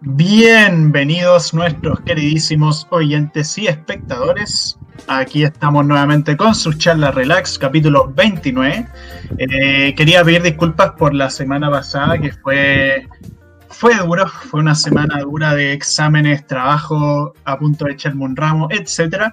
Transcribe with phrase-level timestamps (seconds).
[0.00, 4.78] Bienvenidos nuestros queridísimos oyentes y espectadores.
[5.06, 8.86] Aquí estamos nuevamente con su charla relax, capítulo 29.
[9.38, 13.08] Eh, quería pedir disculpas por la semana pasada que fue
[13.70, 18.68] fue duro, fue una semana dura de exámenes, trabajo, a punto de echarme un ramo,
[18.70, 19.32] etcétera.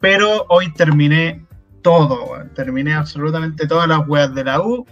[0.00, 1.44] Pero hoy terminé
[1.82, 4.86] todo, terminé absolutamente todas las weas de la U.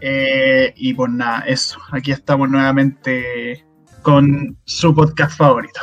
[0.00, 1.78] Eh, y pues nada, eso.
[1.92, 3.64] Aquí estamos nuevamente
[4.02, 5.80] con su podcast favorito.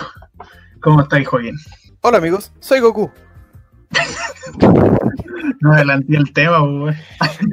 [0.81, 1.55] ¿Cómo estáis, Joaquín?
[2.01, 3.11] Hola amigos, soy Goku.
[5.61, 6.97] no adelanté el tema, pues,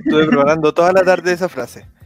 [0.04, 1.86] Estuve preparando toda la tarde esa frase.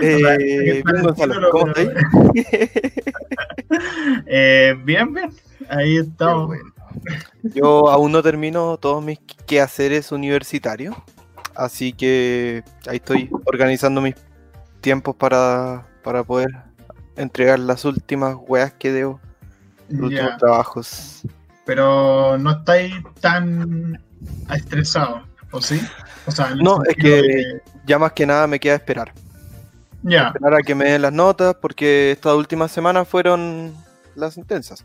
[0.00, 1.90] Eh, bien, Gonzalo, ¿cómo estáis?
[4.26, 5.30] eh, bien, bien.
[5.68, 6.56] Ahí estamos.
[7.42, 10.94] Yo aún no termino todos mis quehaceres universitarios,
[11.54, 14.14] así que ahí estoy organizando mis
[14.80, 16.48] tiempos para, para poder
[17.16, 19.20] entregar las últimas weas que debo,
[19.88, 21.22] los últimos trabajos.
[21.64, 24.00] Pero no estáis tan
[24.54, 25.80] estresados, ¿o sí?
[26.26, 29.12] O sea, no, es que, ya más que nada me queda esperar.
[30.02, 30.28] Ya.
[30.28, 33.74] Esperar a que me den las notas, porque estas últimas semanas fueron
[34.14, 34.84] las intensas.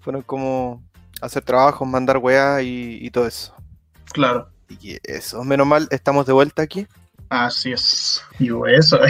[0.00, 0.82] Fueron como
[1.22, 3.54] hacer trabajos, mandar weas y, todo eso.
[4.12, 4.48] Claro.
[4.68, 6.86] Y eso, menos mal, estamos de vuelta aquí.
[7.30, 8.22] Así es.
[8.38, 8.98] Y eso.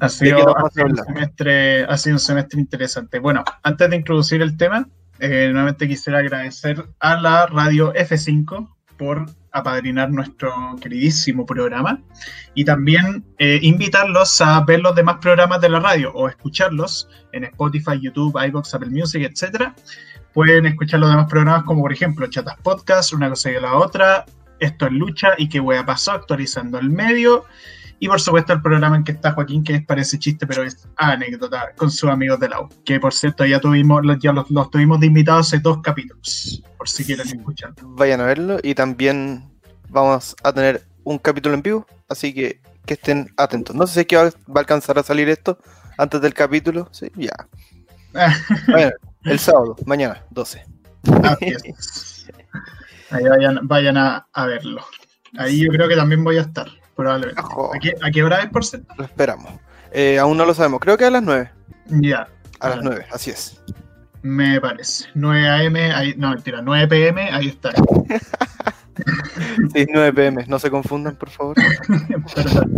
[0.00, 3.20] Ha sido, un semestre, ha sido un semestre interesante.
[3.20, 4.88] Bueno, antes de introducir el tema,
[5.20, 12.02] eh, nuevamente quisiera agradecer a la radio F5 por apadrinar nuestro queridísimo programa
[12.54, 17.44] y también eh, invitarlos a ver los demás programas de la radio o escucharlos en
[17.44, 19.72] Spotify, YouTube, iBox, Apple Music, etc.
[20.32, 24.24] Pueden escuchar los demás programas como por ejemplo Chatas Podcast, Una cosa y la otra,
[24.58, 27.44] Esto es Lucha y qué a pasó actualizando el medio
[28.02, 30.88] y por supuesto el programa en que está Joaquín, que es parece chiste, pero es
[30.96, 32.68] anécdota con sus amigos de la U.
[32.84, 37.04] Que por cierto ya tuvimos, ya los, tuvimos de invitados hace dos capítulos, por si
[37.04, 37.74] quieren escuchar.
[37.80, 39.44] Vayan a verlo y también
[39.88, 43.76] vamos a tener un capítulo en vivo, así que que estén atentos.
[43.76, 45.58] No sé si es que va, a alcanzar a salir esto
[45.96, 46.88] antes del capítulo.
[46.90, 47.46] Sí, ya.
[48.66, 48.90] bueno,
[49.24, 50.64] el sábado, mañana, 12.
[53.10, 54.84] Ahí vayan, vayan a, a verlo.
[55.38, 56.68] Ahí yo creo que también voy a estar.
[56.94, 57.42] Probablemente.
[58.02, 58.82] ¿A qué, hora es por ser?
[58.96, 59.52] Lo esperamos.
[59.92, 60.80] Eh, aún no lo sabemos.
[60.80, 61.50] Creo que a las 9.
[61.86, 62.28] Ya.
[62.60, 63.60] A las 9, así es.
[64.22, 65.06] Me parece.
[65.14, 67.72] 9 AM, ahí, no, mentira, 9 PM, ahí está.
[69.74, 71.56] sí, 9 PM, no se confundan, por favor.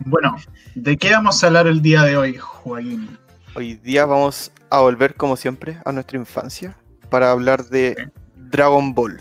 [0.00, 0.36] bueno,
[0.74, 3.16] ¿de qué vamos a hablar el día de hoy, Joaquín?
[3.54, 6.76] Hoy día vamos a volver, como siempre, a nuestra infancia
[7.08, 9.20] para hablar de Dragon Ball.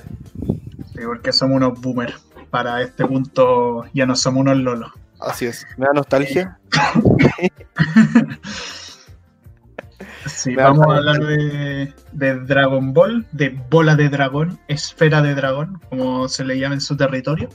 [0.94, 2.14] Sí, porque somos unos boomers
[2.52, 4.92] para este punto ya no somos unos lolos.
[5.20, 6.60] Así es, me da nostalgia.
[10.28, 11.94] sí, vamos a hablar de,
[12.46, 16.96] Dragon Ball, de bola de dragón, esfera de dragón, como se le llama en su
[16.96, 17.50] territorio.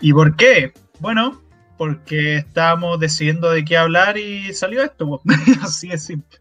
[0.00, 0.72] ¿Y por qué?
[0.98, 1.40] Bueno,
[1.76, 5.20] porque estábamos decidiendo de qué hablar y salió esto.
[5.62, 6.38] Así es simple.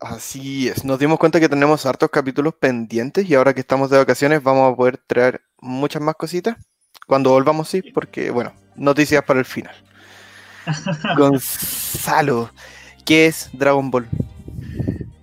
[0.00, 3.98] Así es, nos dimos cuenta que tenemos hartos capítulos pendientes y ahora que estamos de
[3.98, 6.56] vacaciones vamos a poder traer muchas más cositas.
[7.06, 9.74] Cuando volvamos, sí, porque, bueno, noticias para el final.
[11.16, 12.50] Gonzalo,
[13.04, 14.08] ¿qué es Dragon Ball?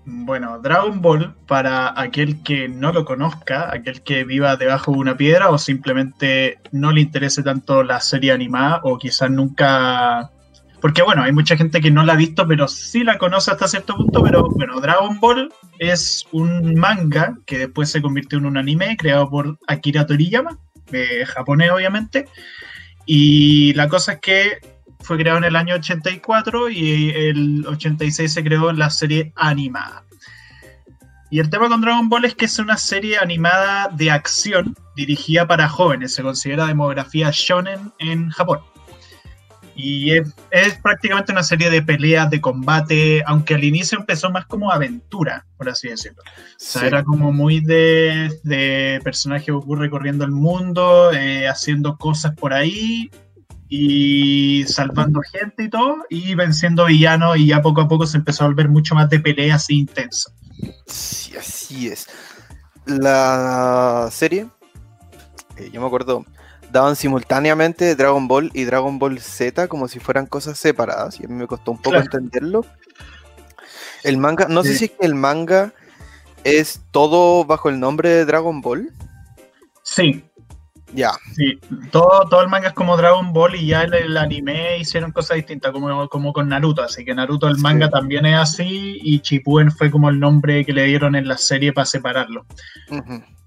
[0.07, 5.17] Bueno, Dragon Ball, para aquel que no lo conozca, aquel que viva debajo de una
[5.17, 10.29] piedra o simplemente no le interese tanto la serie animada o quizás nunca...
[10.79, 13.67] Porque bueno, hay mucha gente que no la ha visto, pero sí la conoce hasta
[13.67, 18.57] cierto punto, pero bueno, Dragon Ball es un manga que después se convirtió en un
[18.57, 20.59] anime creado por Akira Toriyama,
[21.25, 22.27] japonés obviamente.
[23.07, 24.74] Y la cosa es que
[25.05, 30.03] fue creado en el año 84 y el 86 se creó la serie animada.
[31.29, 35.47] Y el tema con Dragon Ball es que es una serie animada de acción dirigida
[35.47, 38.59] para jóvenes, se considera demografía shonen en Japón.
[39.75, 40.33] Y es,
[40.81, 45.67] prácticamente una serie de peleas, de combate, aunque al inicio empezó más como aventura, por
[45.67, 46.21] así decirlo.
[46.23, 52.33] O sea, era como muy de, de personaje Goku recorriendo el mundo, eh, haciendo cosas
[52.35, 53.11] por ahí
[53.67, 58.43] y salvando gente y todo, y venciendo villanos, y ya poco a poco se empezó
[58.43, 60.33] a volver mucho más de peleas intensas.
[60.85, 62.07] Sí, así es.
[62.85, 64.47] La serie,
[65.57, 66.25] eh, yo me acuerdo,
[66.71, 71.27] daban simultáneamente Dragon Ball y Dragon Ball Z como si fueran cosas separadas, y a
[71.27, 72.65] mí me costó un poco entenderlo.
[74.03, 75.73] El manga, no sé si es que el manga
[76.43, 78.93] es todo bajo el nombre de Dragon Ball.
[79.81, 80.23] Sí,
[80.93, 81.11] Ya.
[81.33, 81.59] Sí,
[81.91, 85.35] todo, todo el manga es como Dragon Ball y ya el, el anime hicieron cosas
[85.37, 86.81] distintas, como, como con Naruto.
[86.83, 87.61] Así que Naruto, el Sí.
[87.61, 91.37] manga también es así y Chipuden fue como el nombre que le dieron en la
[91.37, 92.45] serie para separarlo.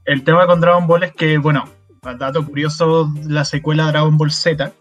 [0.05, 1.64] El tema con Dragon Ball es que, bueno,
[2.19, 4.73] dato curioso, la secuela Dragon Ball Z,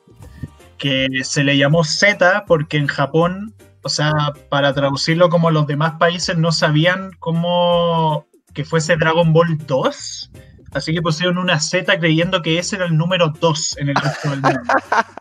[0.77, 4.11] que se le llamó Z porque en Japón, o sea,
[4.49, 10.31] para traducirlo como los demás países no sabían cómo que fuese Dragon Ball 2,
[10.73, 14.29] así que pusieron una Z creyendo que ese era el número 2 en el resto
[14.29, 14.59] del mundo.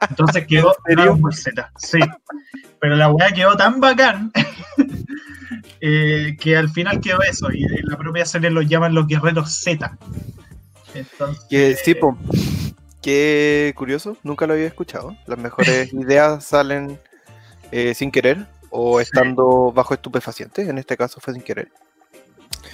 [0.09, 1.99] Entonces quedó ¿En Ball Z, sí.
[2.81, 4.31] Pero la weá quedó tan bacán
[5.81, 9.51] eh, que al final quedó eso, y en la propia serie lo llaman los guerreros
[9.53, 9.97] Z.
[10.95, 12.17] Entonces, Que sí, po.
[13.03, 15.17] Qué curioso, nunca lo había escuchado.
[15.27, 16.99] Las mejores ideas salen
[17.71, 19.05] eh, sin querer o Sí.
[19.05, 20.69] estando bajo estupefacientes.
[20.69, 21.69] En este caso fue sin querer.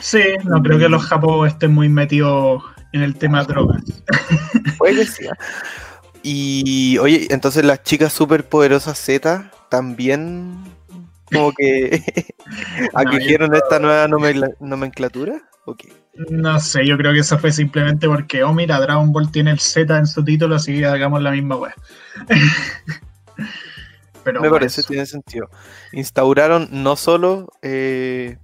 [0.02, 2.62] Sí, no creo que los japos estén muy metidos
[2.92, 3.82] en el tema drogas.
[4.78, 5.36] Puede que sí, ¿ah?
[6.24, 10.62] Y oye, entonces las chicas superpoderosas Z también
[11.32, 12.02] como que
[12.94, 15.40] acogieron yo- esta nueva nomencla- nomenclatura.
[15.64, 15.84] Ok.
[16.30, 19.60] No sé, yo creo que eso fue simplemente porque, oh, mira, Dragon Ball tiene el
[19.60, 21.56] Z en su título, así que hagamos la misma.
[24.24, 24.88] Pero Me parece, eso.
[24.88, 25.48] tiene sentido.
[25.92, 28.36] Instauraron no solo eh,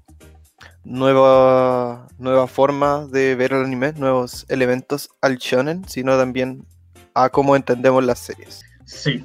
[0.85, 6.67] nueva, nueva forma de ver el anime, nuevos elementos al shonen, sino también
[7.15, 8.65] a cómo entendemos las series.
[8.85, 9.25] Sí.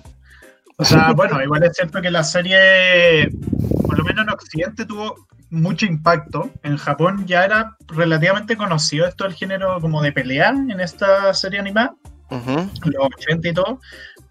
[0.78, 3.30] O sea, bueno, igual es cierto que la serie,
[3.86, 6.50] por lo menos en Occidente, tuvo mucho impacto.
[6.64, 11.60] En Japón ya era relativamente conocido esto del género como de pelea en esta serie
[11.60, 11.96] animada.
[12.30, 12.68] Ujú.
[12.86, 13.80] los 80 y todo,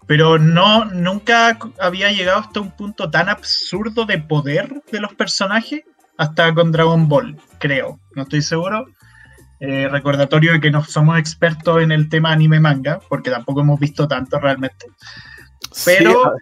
[0.07, 5.83] pero no, nunca había llegado hasta un punto tan absurdo de poder de los personajes
[6.17, 8.85] hasta con Dragon Ball, creo, no estoy seguro.
[9.59, 13.79] Eh, recordatorio de que no somos expertos en el tema anime manga, porque tampoco hemos
[13.79, 14.87] visto tanto realmente.
[15.85, 16.33] Pero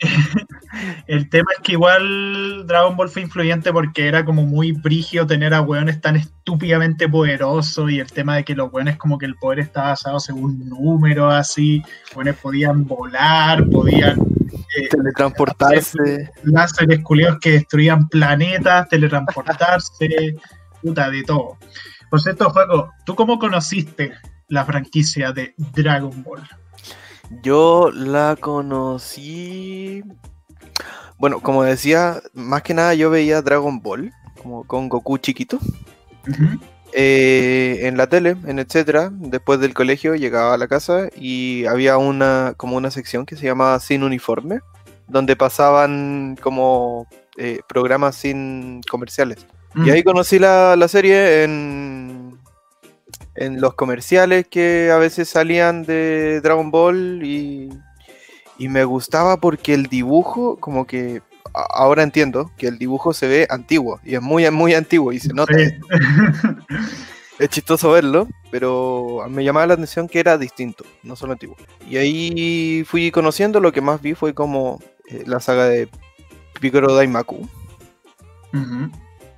[1.06, 5.54] el tema es que igual Dragon Ball fue influyente porque era como muy brigio tener
[5.54, 9.36] a weones tan estúpidamente poderosos y el tema de que los weones como que el
[9.36, 11.82] poder estaba basado según números así,
[12.14, 14.18] weones podían volar, podían
[14.76, 16.30] eh, teletransportarse.
[16.44, 20.36] láseres culiados que destruían planetas, teletransportarse,
[20.82, 21.58] puta, de todo.
[22.10, 24.12] Por cierto, Juaco, ¿tú cómo conociste
[24.48, 26.42] la franquicia de Dragon Ball?
[27.40, 30.02] Yo la conocí.
[31.18, 34.12] Bueno, como decía, más que nada yo veía Dragon Ball,
[34.42, 35.58] como con Goku chiquito.
[36.92, 39.10] Eh, en la tele, en etcétera.
[39.12, 43.46] Después del colegio llegaba a la casa y había una como una sección que se
[43.46, 44.60] llamaba Sin Uniforme,
[45.08, 47.06] donde pasaban como
[47.38, 49.46] eh, programas sin comerciales.
[49.74, 52.11] Y ahí conocí la, la serie en,
[53.34, 57.70] en los comerciales que a veces salían de Dragon Ball y,
[58.58, 61.22] y me gustaba porque el dibujo, como que
[61.54, 65.32] ahora entiendo que el dibujo se ve antiguo y es muy, muy antiguo y se
[65.32, 65.54] nota.
[65.54, 65.70] Sí.
[67.38, 71.56] Es chistoso verlo, pero me llamaba la atención que era distinto, no solo antiguo.
[71.88, 75.88] Y ahí fui conociendo, lo que más vi fue como eh, la saga de
[76.60, 77.48] Picoro Daimaku.
[78.54, 78.90] Ujú.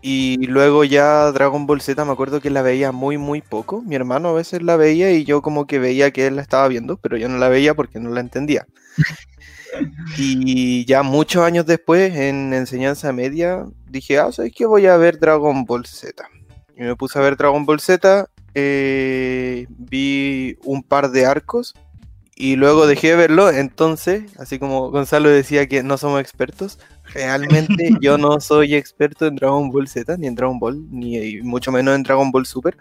[0.06, 3.80] Y luego ya Dragon Ball Z me acuerdo que la veía muy muy poco.
[3.80, 6.68] Mi hermano a veces la veía y yo como que veía que él la estaba
[6.68, 8.66] viendo, pero yo no la veía porque no la entendía.
[10.18, 14.66] y ya muchos años después, en enseñanza media, dije, ah, ¿sabes qué?
[14.66, 16.22] Voy a ver Dragon Ball Z.
[16.76, 21.72] Y me puse a ver Dragon Ball Z, eh, vi un par de arcos
[22.36, 23.48] y luego dejé de verlo.
[23.48, 26.78] Entonces, así como Gonzalo decía que no somos expertos,
[27.14, 31.72] realmente yo no soy experto en Dragon Ball Z, ni en Dragon Ball, ni mucho
[31.72, 32.76] menos en Dragon Ball Super.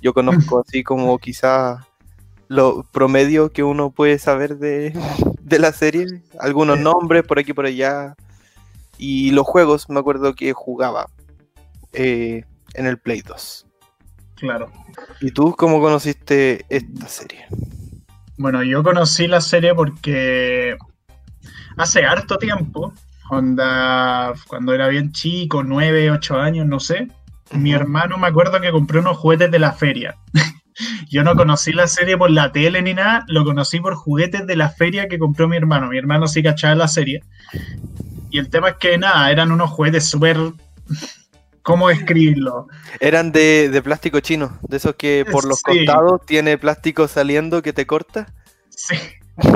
[0.00, 1.84] Yo conozco así como quizás
[2.48, 4.92] lo promedio que uno puede saber de,
[5.42, 6.06] de la serie,
[6.38, 6.84] algunos Sí.
[6.84, 8.14] nombres por aquí y por allá.
[8.98, 11.06] Y los juegos, me acuerdo que jugaba
[11.92, 12.44] eh,
[12.74, 13.66] en el Play 2.
[14.36, 14.70] Claro.
[15.20, 17.46] ¿Y tú cómo conociste esta serie?
[18.36, 20.76] Bueno, yo conocí la serie porque
[21.76, 22.92] hace harto tiempo,
[23.30, 27.08] onda, cuando era bien chico, 9, 8 años, no sé,
[27.52, 30.16] mi hermano me acuerdo que compré unos juguetes de la feria.
[31.10, 34.56] Yo no conocí la serie por la tele ni nada, lo conocí por juguetes de
[34.56, 35.88] la feria que compró mi hermano.
[35.88, 37.22] Mi hermano sí cachaba la serie.
[38.30, 40.36] Y el tema es que nada, eran unos juguetes súper...
[41.62, 42.68] ¿Cómo describirlo?
[43.00, 45.84] Eran de, de plástico chino, de esos que por los Sí.
[45.84, 48.32] costados tiene plástico saliendo que te corta.
[48.70, 48.96] Sí,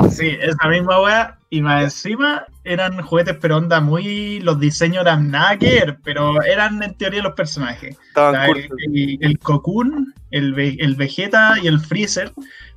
[0.09, 1.37] Sí, esa misma weá.
[1.49, 4.39] Y más encima eran juguetes, pero onda muy.
[4.41, 7.95] Los diseños eran nada que ver, pero eran en teoría los personajes.
[8.07, 12.31] Estaban O sea, el, el- el Cocoon, el Vegeta y el Freezer.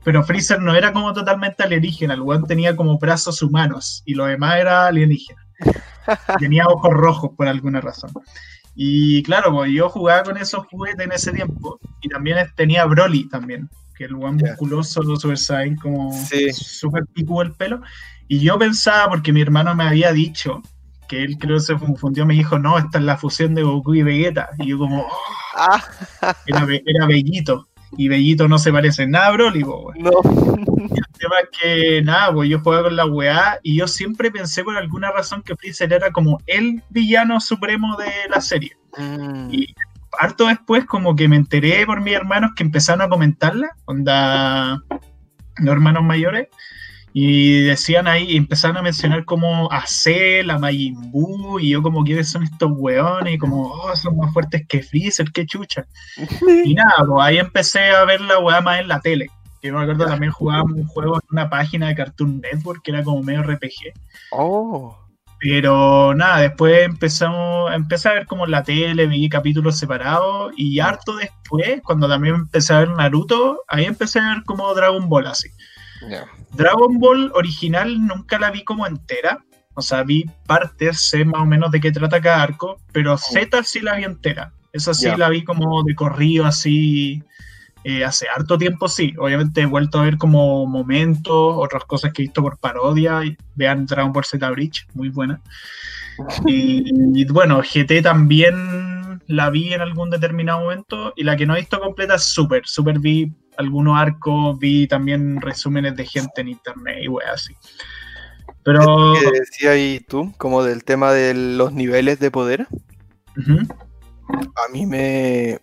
[0.04, 2.14] Pero Freezer no era como totalmente alienígena.
[2.14, 5.40] El weón tenía como brazos humanos y lo demás era alienígena.
[6.38, 8.10] Tenía ojos rojos por alguna razón.
[8.76, 11.80] Y claro, pues yo jugaba con esos juguetes en ese tiempo.
[12.00, 13.68] Y también tenía Broly también.
[13.98, 14.50] Que el weón Ya.
[14.50, 16.52] musculoso, Super Saiyan, como Sí.
[16.52, 17.82] súper picudo el pelo.
[18.28, 20.62] Y yo pensaba, porque mi hermano me había dicho,
[21.08, 23.94] que él creo que se confundió, me dijo, no, esta es la fusión de Goku
[23.94, 24.50] y Vegeta.
[24.58, 25.08] Y yo como, "Oh",
[25.56, 25.82] Ah,
[26.46, 27.66] era, era Bellito.
[27.96, 30.10] Y Bellito no se parece en nada a Broly, po, no.
[30.22, 34.62] El tema es que, nada, pues yo jugaba con la weá y yo siempre pensé
[34.62, 38.76] por alguna razón que Freezer era como el villano supremo de la serie.
[38.98, 39.74] Mm, Y
[40.18, 44.82] harto después como que me enteré por mis hermanos que empezaron a comentarla, onda
[45.56, 46.48] los hermanos mayores,
[47.12, 52.04] y decían ahí, empezaron a mencionar como a Cell, a Majin Buu, y yo como,
[52.04, 53.34] ¿quiénes son estos weones?
[53.34, 55.86] Y como, oh, son más fuertes que Freezer, qué chucha.
[56.64, 59.30] Y nada, pues ahí empecé a ver la weá más en la tele.
[59.60, 63.02] Que me acuerdo también jugábamos un juego en una página de Cartoon Network que era
[63.02, 63.92] como medio RPG.
[64.30, 64.96] Oh,
[65.40, 71.16] Pero nada, después empezamos, empecé a ver como la tele, vi capítulos separados y harto
[71.16, 75.48] después, cuando también empecé a ver Naruto, ahí empecé a ver como Dragon Ball así.
[76.52, 81.46] Dragon Ball original nunca la vi como entera, o sea, vi partes, sé más o
[81.46, 84.52] menos de qué trata cada arco, pero Z sí la vi entera.
[84.72, 87.22] Esa sí la vi como de corrido así,
[87.84, 89.14] eh, hace harto tiempo sí.
[89.18, 93.20] Obviamente he vuelto a ver como momentos, otras cosas que he visto por parodia.
[93.54, 95.40] Vean Dragon Ball Z Bridge, muy buena.
[96.46, 96.82] Y,
[97.14, 101.60] y bueno, GT también la vi en algún determinado momento y la que no he
[101.60, 102.66] visto completa es Super.
[102.66, 107.54] Super vi algunos arcos, vi también resúmenes de gente en internet y weas así.
[108.62, 109.14] Pero...
[109.20, 110.32] ¿Qué decías ahí tú?
[110.38, 112.66] Como del tema de los niveles de poder.
[114.28, 115.58] A mí me.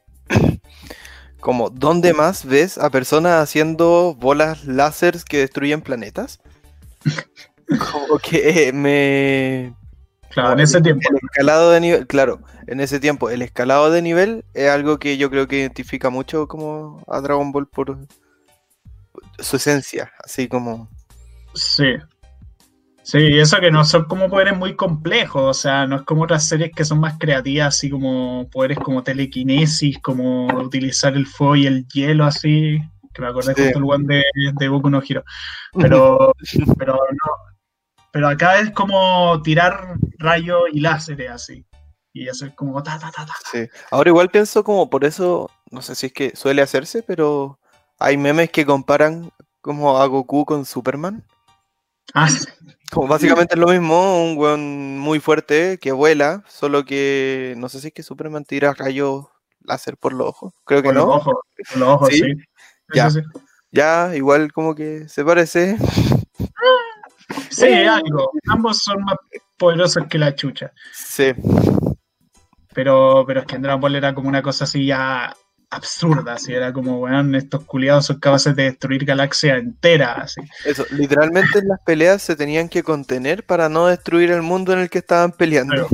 [1.46, 6.40] Como, ¿dónde más ves a personas haciendo bolas láseres que destruyen planetas?
[7.68, 9.76] Como que me.
[10.32, 11.08] Claro, en ese tiempo.
[11.08, 15.18] El escalado de nivel, claro, en ese tiempo, el escalado de nivel es algo que
[15.18, 17.96] yo creo que identifica mucho como a Dragon Ball por
[19.38, 20.90] su esencia, así como.
[21.54, 21.94] Sí.
[23.06, 26.24] Sí, y eso que no son como poderes muy complejos, o sea, no es como
[26.24, 31.56] otras series que son más creativas, así como poderes como telequinesis, como utilizar el fuego
[31.56, 32.80] y el hielo, así,
[33.14, 33.62] que me acordé Sí.
[33.62, 34.24] justo el one de,
[34.58, 35.24] de Boku no Hero.
[35.74, 36.34] Pero,
[36.80, 37.32] pero no,
[38.12, 41.64] pero acá es como tirar rayos y láseres, así,
[42.12, 43.34] y eso es como ta, ta, ta, ta.
[43.52, 43.68] Sí.
[43.92, 47.60] Ahora igual pienso como por eso, no sé si es que suele hacerse, pero
[48.00, 49.30] hay memes que comparan
[49.62, 51.24] como a Goku con Superman.
[52.14, 52.46] Ah, sí,
[52.92, 57.80] Como básicamente es lo mismo, un weón muy fuerte que vuela, solo que no sé
[57.80, 59.26] si es que Superman tira rayos
[59.62, 60.54] láser por los ojos.
[60.66, 61.14] Creo que los no.
[61.14, 61.36] ojos,
[61.72, 62.22] con los ojos, ¿Sí?
[62.94, 63.10] Ya.
[63.10, 63.22] sí.
[63.72, 65.78] Ya, igual como que se parece.
[67.50, 68.32] Sí, algo.
[68.48, 69.18] Ambos son más
[69.58, 70.72] poderosos que la chucha.
[70.94, 71.34] Sí.
[72.74, 75.36] Pero, pero es que Dragon Ball era como una cosa así ya
[75.76, 80.42] absurda, así era como, weón, estos culiados son capaces de destruir galaxias enteras, así.
[80.66, 84.80] Eso, literalmente en las peleas se tenían que contener para no destruir el mundo en
[84.80, 85.88] el que estaban peleando.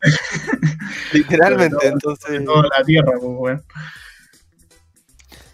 [1.12, 2.44] literalmente, entonces.
[2.44, 3.64] Toda la Tierra, pues, weón.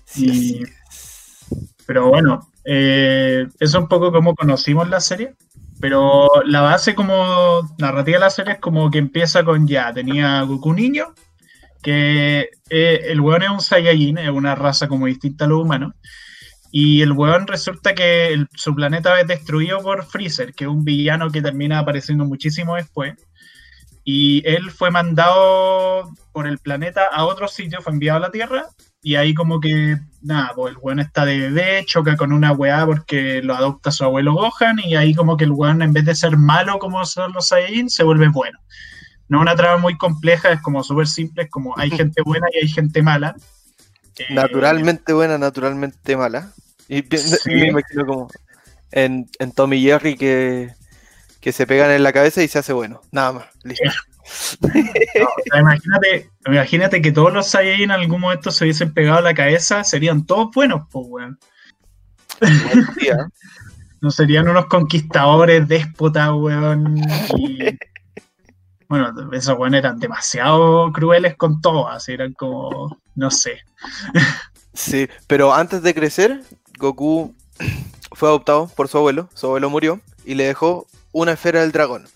[0.04, 0.64] sí, y- sí.
[1.86, 5.34] Pero bueno, eh, eso es un poco como conocimos la serie.
[5.80, 10.40] Pero la base como narrativa de la serie es como que empieza con ya, tenía
[10.42, 11.12] Goku niño,
[11.82, 15.94] que eh, el weón es un Saiyajin, es una raza como distinta a los humanos.
[16.70, 21.30] Y el weón resulta que su planeta es destruido por Freezer, que es un villano
[21.30, 23.14] que termina apareciendo muchísimo después.
[24.04, 28.64] Y él fue mandado por el planeta a otro sitio, fue enviado a la Tierra.
[29.02, 32.86] Y ahí como que, nada, pues el weón está de bebé, choca con una weá
[32.86, 34.78] porque lo adopta su abuelo Gohan.
[34.82, 37.90] Y ahí como que el weón en vez de ser malo como son los Saiyajin,
[37.90, 38.58] se vuelve bueno.
[39.32, 42.48] No es una trama muy compleja, es como súper simple, es como hay gente buena
[42.52, 43.34] y hay gente mala.
[44.18, 46.52] Eh, Naturalmente buena, naturalmente mala.
[46.86, 47.38] Y Sí.
[47.46, 48.28] me imagino como
[48.90, 50.74] en, en Tommy y Jerry que,
[51.40, 53.00] que se pegan en la cabeza y se hace bueno.
[53.10, 53.44] Nada más.
[53.62, 53.84] Listo.
[54.60, 59.22] No, o sea, imagínate, imagínate que todos los Saiyajin en algún momento se hubiesen pegado
[59.22, 61.38] la cabeza, serían todos buenos, pues, weón.
[64.02, 66.98] No serían unos conquistadores, déspotas, weón.
[67.38, 67.78] Y,
[68.92, 73.60] bueno, esos weón eran demasiado crueles con todo, así eran como, no sé.
[74.74, 76.42] Sí, pero antes de crecer,
[76.78, 77.34] Goku
[78.12, 82.06] fue adoptado por su abuelo, su abuelo murió y le dejó una esfera del dragón.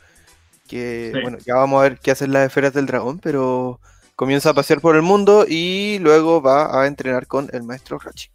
[0.69, 1.21] Que Sí.
[1.23, 3.81] bueno, ya vamos a ver qué hacen las esferas del dragón, pero
[4.15, 8.29] comienza a pasear por el mundo y luego va a entrenar con el maestro Rochi.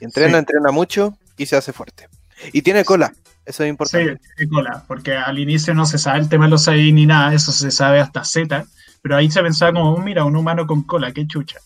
[0.00, 0.38] Y entrena, Sí.
[0.38, 2.08] entrena mucho y se hace fuerte.
[2.52, 3.12] Y tiene cola,
[3.46, 4.20] eso es Sí, importante.
[4.36, 7.34] tiene cola, porque al inicio no se sabe el tema de los Saiyajin ni nada,
[7.34, 8.64] eso se sabe hasta Z,
[9.02, 11.58] pero ahí se pensaba como, mira, un humano con cola, qué chucha.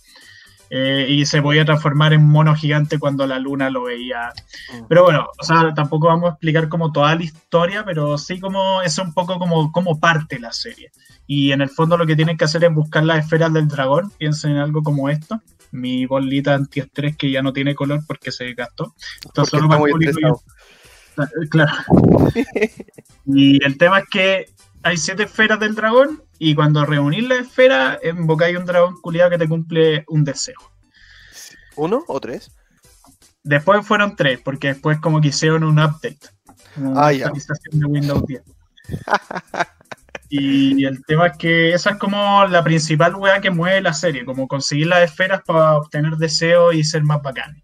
[0.70, 4.32] Eh, y se podía transformar en mono gigante cuando la luna lo veía.
[4.74, 4.84] Mm.
[4.88, 8.82] Pero bueno, o sea, tampoco vamos a explicar como toda la historia, pero sí como
[8.82, 10.90] es un poco como, como parte la serie.
[11.26, 14.10] Y en el fondo lo que tienen que hacer es buscar las esferas del dragón,
[14.18, 15.40] piensen en algo como esto.
[15.70, 18.94] Mi bolita antiestrés que ya no tiene color porque se gastó.
[19.16, 20.42] Esto Porque solo para el público.
[21.50, 21.72] Claro.
[23.26, 24.46] Y el tema es que
[24.82, 29.38] hay siete esferas del dragón y cuando reunís la esfera, invocáis un dragón culiado que
[29.38, 30.58] te cumple un deseo.
[31.76, 32.50] ¿Uno o tres?
[33.42, 36.18] Después fueron tres, porque después como que hicieron un update.
[36.76, 37.26] Una Ah, ya.
[37.26, 38.42] actualización de Windows 10.
[40.30, 44.26] Y el tema es que esa es como la principal weá que mueve la serie,
[44.26, 47.62] como conseguir las esferas para obtener deseos y ser más bacán.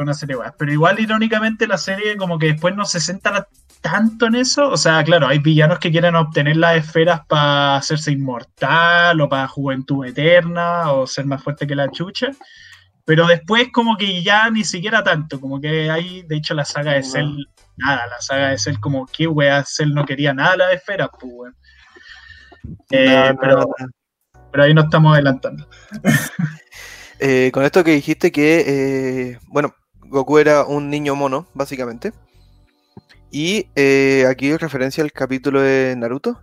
[0.00, 0.36] Una serie.
[0.58, 3.48] Pero igual, irónicamente, la serie como que después no se centra
[3.80, 4.68] tanto en eso.
[4.70, 9.48] O sea, claro, hay villanos que quieren obtener las esferas para hacerse inmortal o para
[9.48, 12.28] juventud eterna o ser más fuerte que la chucha.
[13.04, 16.92] Pero después como que ya ni siquiera tanto, como que hay, de hecho, la saga
[16.92, 17.06] de No.
[17.06, 17.44] Cell,
[17.76, 21.08] nada, la saga de Cell como que wea, Cell no quería nada de las esferas,
[21.18, 21.56] pues weón.
[22.90, 24.46] Eh, No, no, pero, no, no.
[24.50, 25.68] pero ahí nos estamos adelantando.
[27.18, 32.12] Eh, con esto que dijiste que, eh, bueno, Goku era un niño mono, básicamente.
[33.30, 36.40] Y eh, aquí hay referencia al capítulo de Naruto.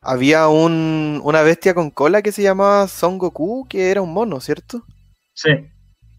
[0.00, 4.40] Había un, una bestia con cola que se llamaba Son Goku, que era un mono,
[4.40, 4.84] ¿cierto?
[5.32, 5.50] Sí.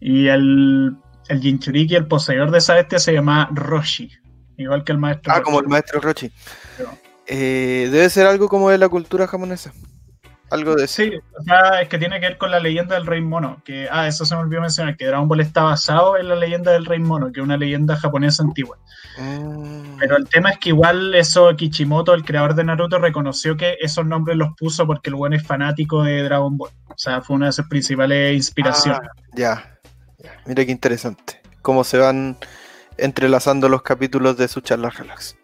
[0.00, 0.96] Y el,
[1.28, 4.10] el Jinchuriki, el poseedor de esa bestia, se llama Roshi.
[4.58, 5.32] Igual que el maestro.
[5.32, 5.44] Ah, Roshi.
[5.44, 6.00] como el maestro.
[6.00, 6.90] Pero-
[7.28, 9.72] Eh, debe ser algo como de la cultura japonesa.
[10.50, 11.02] Algo de eso.
[11.02, 13.60] Sí, o sea, es que tiene que ver con la leyenda del Rey Mono.
[13.64, 16.70] Que, ah, eso se me olvidó mencionar, que Dragon Ball está basado en la leyenda
[16.72, 18.78] del Rey Mono, que es una leyenda japonesa antigua.
[19.18, 23.76] Mm, Pero el tema es que igual eso Kishimoto, el creador de Naruto, reconoció que
[23.80, 26.70] esos nombres los puso porque el buen es fanático de Dragon Ball.
[26.88, 29.00] O sea, fue una de sus principales inspiraciones.
[29.02, 29.78] ah, ya,
[30.18, 30.30] ya.
[30.46, 31.40] Mira qué interesante.
[31.62, 32.36] Cómo se van
[32.98, 35.36] entrelazando los capítulos de su charla relax.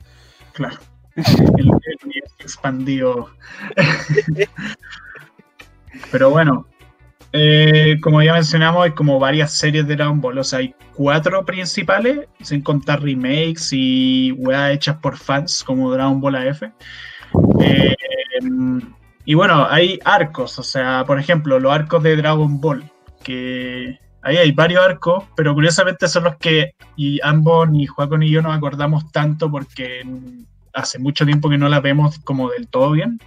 [0.53, 0.77] Claro.
[1.59, 3.31] El, el expandido.
[6.11, 6.67] Pero bueno,
[7.33, 10.39] eh, como ya mencionamos, hay como varias series de Dragon Ball.
[10.39, 16.21] O sea, hay cuatro principales, sin contar remakes y weas hechas por fans como Dragon
[16.21, 16.63] Ball AF.
[17.61, 17.97] Eh,
[19.25, 20.59] y bueno, hay arcos.
[20.59, 22.85] O sea, por ejemplo, los arcos de Dragon Ball.
[23.23, 28.31] Que ahí hay varios arcos, pero curiosamente son los que y ambos, ni Juaco ni
[28.31, 30.05] yo, nos acordamos tanto porque
[30.75, 33.19] hace mucho tiempo que no las vemos como del todo bien.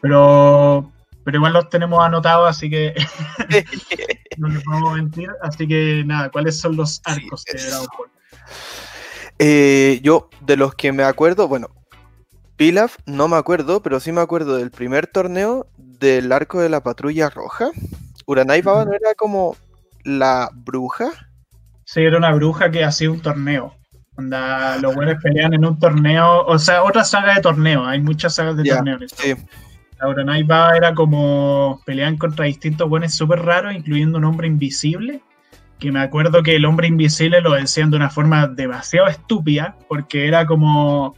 [0.00, 0.92] Pero,
[1.24, 2.94] pero igual los tenemos anotados, así que
[4.38, 5.30] no les podemos mentir.
[5.42, 8.08] Así que nada, ¿cuáles son los arcos de Dragon Ball?
[9.38, 11.68] Eh, yo, de los que me acuerdo, bueno,
[12.56, 16.82] Pilaf no me acuerdo, pero sí me acuerdo del primer torneo del arco de la
[16.82, 17.70] patrulla roja.
[18.26, 19.56] Uranai Baba no era como
[20.04, 21.10] la bruja.
[21.84, 23.74] Sí, era una bruja que hacía un torneo.
[24.16, 28.36] Onda, los buenos pelean en un torneo, o sea, otra saga de torneo, hay muchas
[28.36, 28.96] sagas de Ya, torneo.
[28.96, 29.22] en esto.
[29.22, 29.34] Sí,
[30.00, 35.22] Ahora Naiba era como pelean contra distintos buenos súper raros, incluyendo un hombre invisible.
[35.78, 40.26] Que me acuerdo que el hombre invisible lo decían de una forma demasiado estúpida, porque
[40.28, 41.14] era como.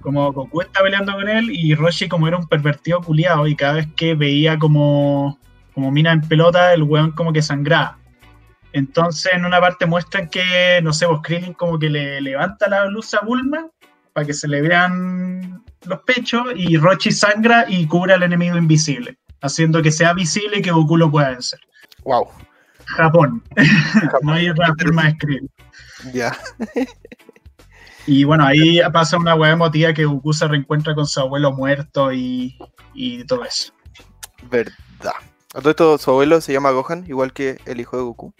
[0.00, 3.74] Como Goku está peleando con él y Roshi, como era un pervertido culiado, y cada
[3.74, 5.38] vez que veía como,
[5.72, 7.98] como mina en pelota, el weón como que sangraba.
[8.74, 12.86] Entonces, en una parte muestran que, no sé, vos Krillin como que le levanta la
[12.86, 13.68] luz a Bulma
[14.12, 19.16] para que se le vean los pechos y Rochi sangra y cubre al enemigo invisible,
[19.40, 21.60] haciendo que sea visible y que Goku lo pueda vencer.
[22.02, 22.26] wow.
[22.86, 23.44] Japón.
[24.22, 25.42] no hay otra forma de escribir.
[26.12, 26.36] Ya.
[28.06, 32.12] Y bueno, ahí pasa una hueá emotiva que Goku se reencuentra con su abuelo muerto
[32.12, 32.58] y,
[32.92, 33.72] y todo eso.
[34.50, 34.74] Verdad.
[35.54, 38.34] A todo esto, su abuelo se llama Gohan, igual que el hijo de Goku.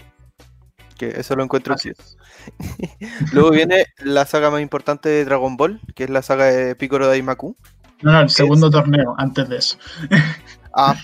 [0.98, 1.92] Que eso lo encuentro Así.
[3.32, 7.06] Luego viene la saga más importante de Dragon Ball, que es la saga de Piccolo
[7.08, 7.56] Daimaku.
[8.02, 9.78] No, no, el segundo torneo, antes de eso.
[10.76, 10.96] Ah,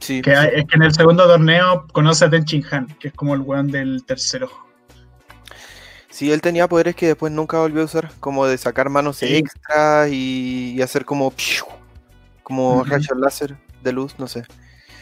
[0.00, 0.20] sí.
[0.20, 3.32] Que hay- es que en el segundo torneo conoce a Tenchin Han, que es como
[3.34, 4.68] el weón del tercer ojo.
[6.10, 9.34] Sí, él tenía poderes que después nunca volvió a usar, como de sacar manos Sí.
[9.36, 11.32] extras y, y hacer como
[12.42, 12.84] como Ujú.
[12.84, 14.44] rayos láser de luz, no sé.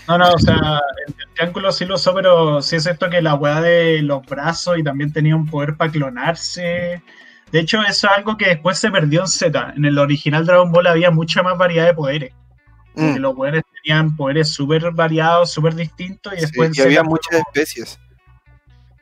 [0.08, 3.34] No, no, o sea, el, triángulo sí lo usó, pero sí es esto que la
[3.34, 7.02] weá de los brazos y también tenía un poder para clonarse.
[7.52, 9.74] De hecho, eso es algo que después se perdió en Z.
[9.76, 12.34] En el original Dragon Ball había mucha más variedad de poderes.
[12.94, 13.16] Mm.
[13.16, 17.40] Los poderes tenían poderes súper variados, súper distintos, y Sí, después en y había muchas
[17.46, 17.98] especies.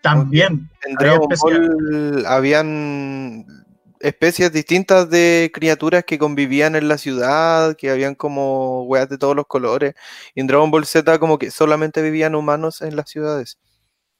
[0.03, 0.69] también.
[0.85, 3.60] En Dragon Ball habían
[4.01, 9.37] especies distintas de criaturas que convivían en la ciudad, que habían como weas de todos
[9.37, 9.95] los colores.
[10.35, 13.59] Y en Dragon Ball Z como que solamente vivían humanos en las ciudades.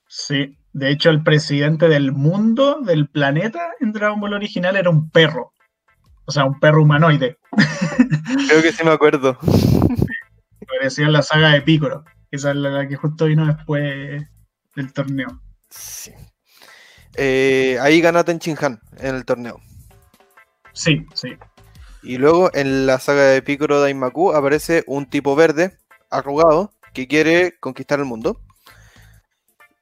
[0.07, 5.11] Sí, de hecho el presidente del mundo, del planeta, en Dragon Ball original era un
[5.11, 5.53] perro.
[6.27, 7.39] O sea, un perro humanoide.
[8.49, 9.39] Creo que sí me acuerdo.
[10.69, 12.05] Parecía en la saga de Piccolo.
[12.31, 14.23] Esa es la que justo vino después
[14.77, 15.41] del torneo.
[15.69, 16.13] Sí.
[17.17, 19.61] Eh, ahí gana Tenchinhan en el torneo.
[20.73, 21.31] Sí, sí.
[22.03, 25.79] Y luego en la saga de Piccolo Daimaku aparece un tipo verde,
[26.11, 28.41] arrugado, que quiere conquistar el mundo.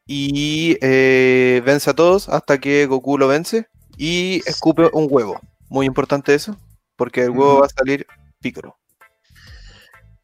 [0.07, 5.39] Y eh, vence a todos hasta que Goku lo vence y escupe un huevo.
[5.69, 6.57] Muy importante eso,
[6.97, 8.07] porque el huevo va a salir
[8.41, 8.77] Piccolo.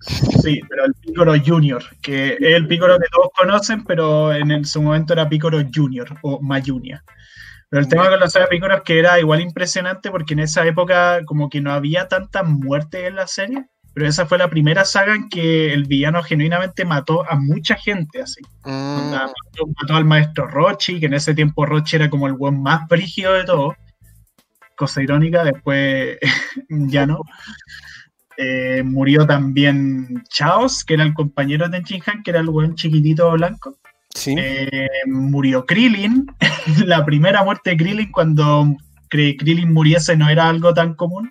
[0.00, 4.82] Sí, pero el Piccolo Junior, que es el Piccolo que todos conocen, pero en, su
[4.82, 7.02] momento era Piccolo Junior o Mayunia.
[7.74, 10.38] Pero el tema con la saga de Piccolo es que era igual impresionante porque en
[10.38, 14.48] esa época como que no había tantas muertes en la serie, pero esa fue la
[14.48, 18.40] primera saga en que el villano genuinamente mató a mucha gente así.
[18.64, 22.62] Mm, mató, mató al maestro Rochi, que en ese tiempo Rochi era como el buen
[22.62, 23.74] más brígido de todo.
[24.76, 26.18] Cosa irónica, después
[26.68, 27.22] ya no.
[28.36, 33.32] Eh, murió también Chaos, que era el compañero de Tenchinhan, que era el buen chiquitito
[33.32, 33.76] blanco.
[34.14, 34.34] Sí.
[34.38, 36.26] Eh, murió Krillin.
[36.86, 38.66] la primera muerte de Krillin, cuando
[39.10, 41.30] Kri- Krillin muriese, no era algo tan común.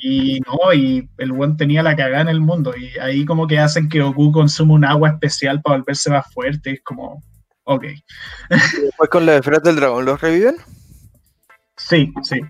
[0.00, 2.74] Y no, y el buen tenía la cagada en el mundo.
[2.76, 6.72] Y ahí como que hacen que Goku consuma un agua especial para volverse más fuerte.
[6.72, 7.22] Es como,
[7.64, 7.84] ok.
[7.84, 10.56] Y después con la esferas del dragón, ¿los reviven?
[11.76, 12.40] Sí, sí.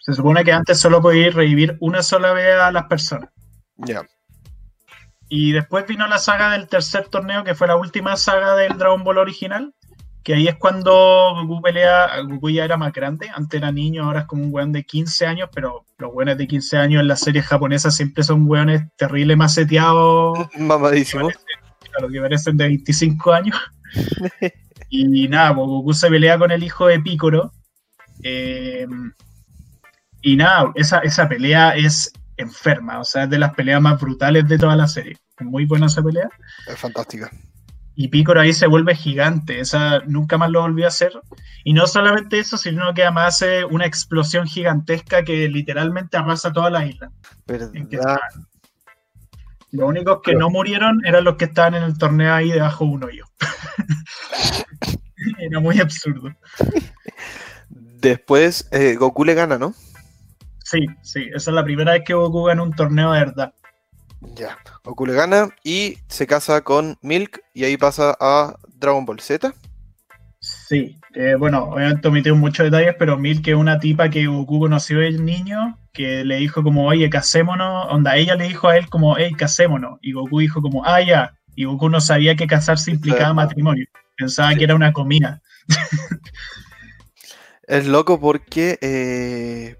[0.00, 3.30] Se supone que antes solo podía revivir una sola vez a las personas.
[3.76, 4.02] Ya.
[5.28, 9.04] Y después vino la saga del tercer torneo, que fue la última saga del Dragon
[9.04, 9.74] Ball original.
[10.22, 12.20] Que ahí es cuando Goku pelea.
[12.22, 13.30] Goku ya era más grande.
[13.34, 15.50] Antes era niño, ahora es como un weón de 15 años.
[15.54, 20.38] Pero los weones de 15 años en las series japonesas siempre son weones terribles maceteados.
[20.58, 21.28] Mamadísimo.
[21.90, 23.56] Claro, que parecen de 25 años.
[24.88, 27.52] y nada, pues Goku se pelea con el hijo de Piccolo.
[28.22, 28.86] eh,
[30.24, 34.48] y nada, esa, esa pelea es enferma, o sea, es de las peleas más brutales
[34.48, 35.16] de toda la serie.
[35.38, 36.28] Es muy buena esa pelea.
[36.66, 37.30] Es fantástica.
[37.96, 41.12] Y Piccolo ahí se vuelve gigante, esa nunca más lo volvió a hacer.
[41.62, 46.70] Y no solamente eso, sino que además hace una explosión gigantesca que literalmente arrasa toda
[46.70, 47.12] la isla.
[49.70, 52.90] Los únicos que no murieron eran los que estaban en el torneo ahí debajo de
[52.90, 53.24] un hoyo.
[55.38, 56.30] Era muy absurdo.
[57.70, 59.74] Después eh, Goku le gana, ¿no?
[60.64, 63.54] Sí, sí, esa es la primera vez que Goku gana un torneo de verdad.
[64.34, 64.56] Ya.
[64.82, 69.52] Goku le gana y se casa con Milk y ahí pasa a Dragon Ball Z.
[70.40, 74.98] Sí, eh, bueno, obviamente omití muchos detalles, pero Milk es una tipa que Goku conoció
[74.98, 79.16] de niño, que le dijo como, oye, casémonos, onda, ella le dijo a él como,
[79.16, 83.28] hey, casémonos, y Goku dijo como, ah, ya, y Goku no sabía que casarse implicaba
[83.30, 83.34] Sí.
[83.36, 84.58] matrimonio, pensaba Sí.
[84.58, 85.40] que era una comida.
[87.66, 89.76] Es loco porque eh,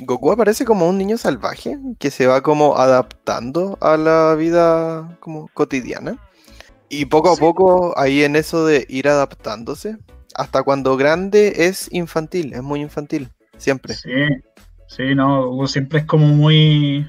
[0.00, 5.48] Goku aparece como un niño salvaje que se va como adaptando a la vida como
[5.48, 6.16] cotidiana.
[6.88, 7.40] Y poco a Sí.
[7.40, 9.96] poco ahí en eso de ir adaptándose,
[10.34, 13.94] hasta cuando grande es infantil, es muy infantil, siempre.
[13.94, 14.10] Sí,
[14.88, 17.08] sí, no, Goku siempre es como muy.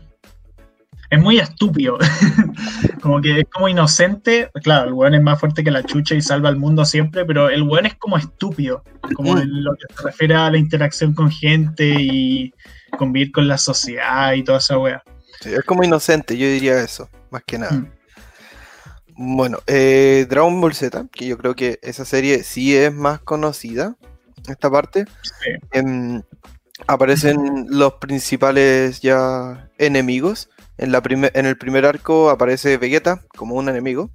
[1.14, 1.98] Es muy estúpido.
[3.02, 4.50] como que es como inocente.
[4.64, 7.50] Claro, el weón es más fuerte que la chucha y salva al mundo siempre, pero
[7.50, 8.84] el weón es como estúpido.
[9.16, 9.38] Como Mm.
[9.38, 12.52] en lo que se refiere a la interacción con gente y
[12.98, 15.04] convivir con la sociedad y toda esa wea.
[15.42, 17.74] Sí, es como inocente, yo diría eso, más que nada.
[17.74, 17.88] Mm.
[19.16, 23.96] Bueno, eh, Dragon Ball Z, que yo creo que esa serie sí es más conocida,
[24.48, 25.06] esta parte.
[25.22, 25.52] Sí.
[25.74, 26.24] Em,
[26.88, 30.50] aparecen los principales ya enemigos.
[30.84, 31.02] En, la
[31.34, 34.12] en el primer arco aparece Vegeta como un enemigo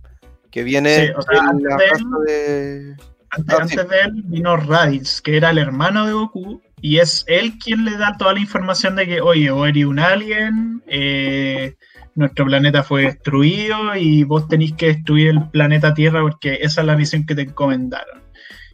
[0.51, 2.97] que viene Sí, o sea, en antes de él- raza de...
[3.31, 3.79] Antes, Ah, sí.
[3.79, 7.85] antes de él vino Raditz, que era el hermano de Goku, y es él quien
[7.85, 11.75] le da toda la información de que, oye, vos eres un alien, eh,
[12.15, 16.87] nuestro planeta fue destruido y vos tenéis que destruir el planeta Tierra porque esa es
[16.87, 18.23] la misión que te encomendaron.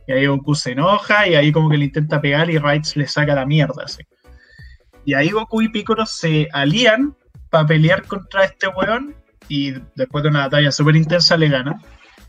[0.06, 3.06] Y ahí Goku se enoja y ahí como que le intenta pegar y Raditz le
[3.08, 3.82] saca la mierda.
[3.84, 4.02] así.
[5.04, 7.16] Y ahí Goku y Piccolo se alían
[7.54, 9.14] para pelear contra este weón
[9.48, 11.80] y después de una batalla súper intensa le gana.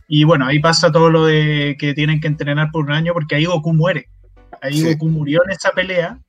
[0.07, 3.33] Y bueno, ahí pasa todo lo de que tienen que entrenar por un año porque
[3.33, 4.07] ahí Goku muere.
[4.61, 4.93] Ahí Sí.
[4.93, 6.19] Goku murió en esa pelea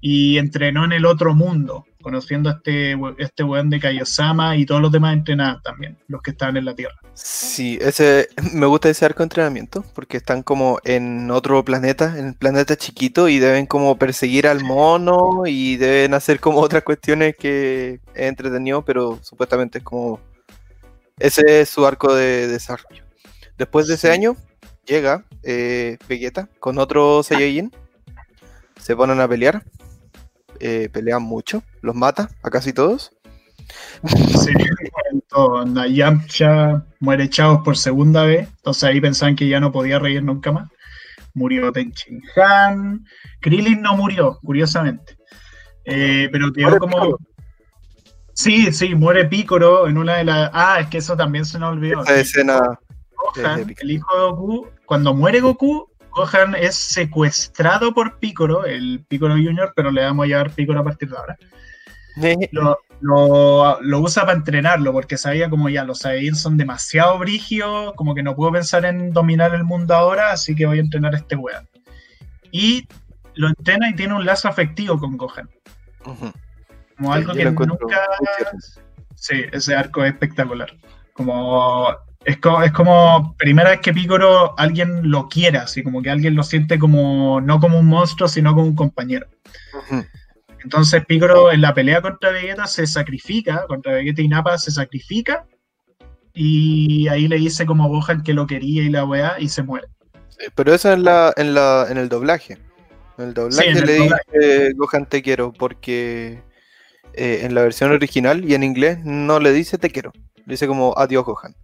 [0.00, 4.80] y entrenó en el otro mundo, conociendo a este, este weón de Kaiosama y todos
[4.80, 6.96] los demás entrenados también, los que estaban en la Tierra.
[7.14, 12.28] Sí, ese, me gusta ese arco de entrenamiento porque están como en otro planeta, en
[12.28, 17.36] el planeta chiquito y deben como perseguir al mono y deben hacer como otras cuestiones
[17.36, 20.20] que es entretenido, pero supuestamente es como
[21.18, 23.04] ese es su arco de desarrollo.
[23.58, 24.36] Después de ese año
[24.86, 27.70] llega eh, Vegeta con otro Saiyajin,
[28.80, 29.62] se ponen a pelear,
[30.60, 33.12] eh, pelean mucho, los mata a casi todos.
[34.06, 34.52] Sí,
[35.28, 39.98] todos, onda, Yamcha muere Chavos por segunda vez, entonces ahí pensaban que ya no podía
[39.98, 40.68] reír nunca más.
[41.34, 43.04] Murió Tenchin Han,
[43.40, 45.16] Krillin no murió, curiosamente.
[45.84, 46.96] Eh, pero quedó como.
[46.96, 47.18] Piccolo.
[48.34, 50.50] Sí, sí, muere Picoro en una de las.
[50.52, 52.02] Ah, es que eso también se nos olvidó.
[52.02, 52.60] Esa escena
[53.14, 53.82] Gohan, es épica.
[53.82, 59.72] el hijo de Goku, cuando muere Goku, Gohan es secuestrado por Picoro, el Picoro Junior,
[59.76, 61.36] pero le vamos a llamar Picoro a partir de ahora.
[62.52, 67.94] Lo, lo- lo usa para entrenarlo, porque sabía como ya los Saiyajin son demasiado brígidos,
[67.94, 71.14] como que no puedo pensar en dominar el mundo ahora, así que voy a entrenar
[71.14, 71.68] a este weón.
[72.50, 72.86] Y
[73.34, 75.48] lo entrena y tiene un lazo afectivo con Gohan,
[76.98, 78.06] como algo que nunca...
[79.14, 80.72] Sí, ese arco es espectacular.
[81.12, 81.94] Como
[82.24, 86.34] es, co- es como primera vez que Picoro alguien lo quiera, así como que alguien
[86.34, 89.26] lo siente como no como un monstruo, sino como un compañero.
[90.62, 95.46] Entonces Picoro en la pelea contra Vegeta se sacrifica, contra Vegeta y Nappa se sacrifica
[96.34, 99.88] y ahí le dice como Gohan que lo quería y la weá y se muere.
[100.54, 102.58] Pero eso en la, en la, en el doblaje.
[103.18, 104.24] En el doblaje en el le doblaje.
[104.34, 106.42] dice Gohan te quiero, porque
[107.14, 110.12] eh, en la versión original y en inglés no le dice te quiero.
[110.46, 111.54] Le dice como adiós Gohan.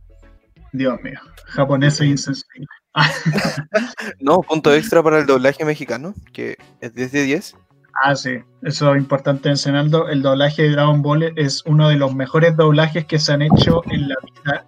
[0.76, 2.66] Dios mío, japonés e insensible.
[4.20, 7.56] No, punto extra para el doblaje mexicano, que es 10 de 10.
[8.02, 10.08] Ah, sí, eso es importante mencionarlo.
[10.08, 13.82] El doblaje de Dragon Ball es uno de los mejores doblajes que se han hecho
[13.90, 14.66] en la vida.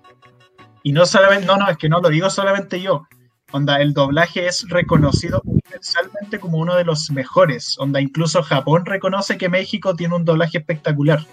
[0.82, 3.06] Y no solamente, no, no, es que no lo digo solamente yo.
[3.50, 7.76] Onda, el doblaje es reconocido universalmente como uno de los mejores.
[7.78, 11.26] Onda, incluso Japón reconoce que México tiene un doblaje espectacular.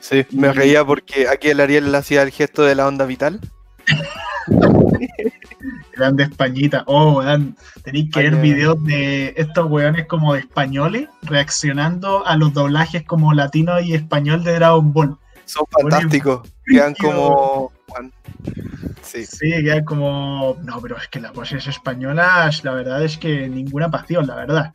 [0.00, 3.40] Sí, me reía porque aquí el Ariel le hacía el gesto de la onda vital.
[5.96, 6.82] Grande Españita.
[6.86, 12.36] Oh, weón, tenéis que Ay, ver videos de estos weones como de españoles reaccionando a
[12.36, 15.16] los doblajes como latino y español de Dragon Ball.
[15.44, 16.48] Son fantásticos.
[16.64, 17.72] Quedan como.
[19.02, 19.26] Sí.
[19.26, 20.56] Sí, queda como.
[20.62, 24.36] No, pero es que la voz es española, la verdad es que ninguna pasión, la
[24.36, 24.72] verdad.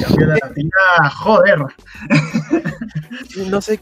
[0.00, 1.58] Cambio, la latina, joder.
[3.50, 3.80] No sé,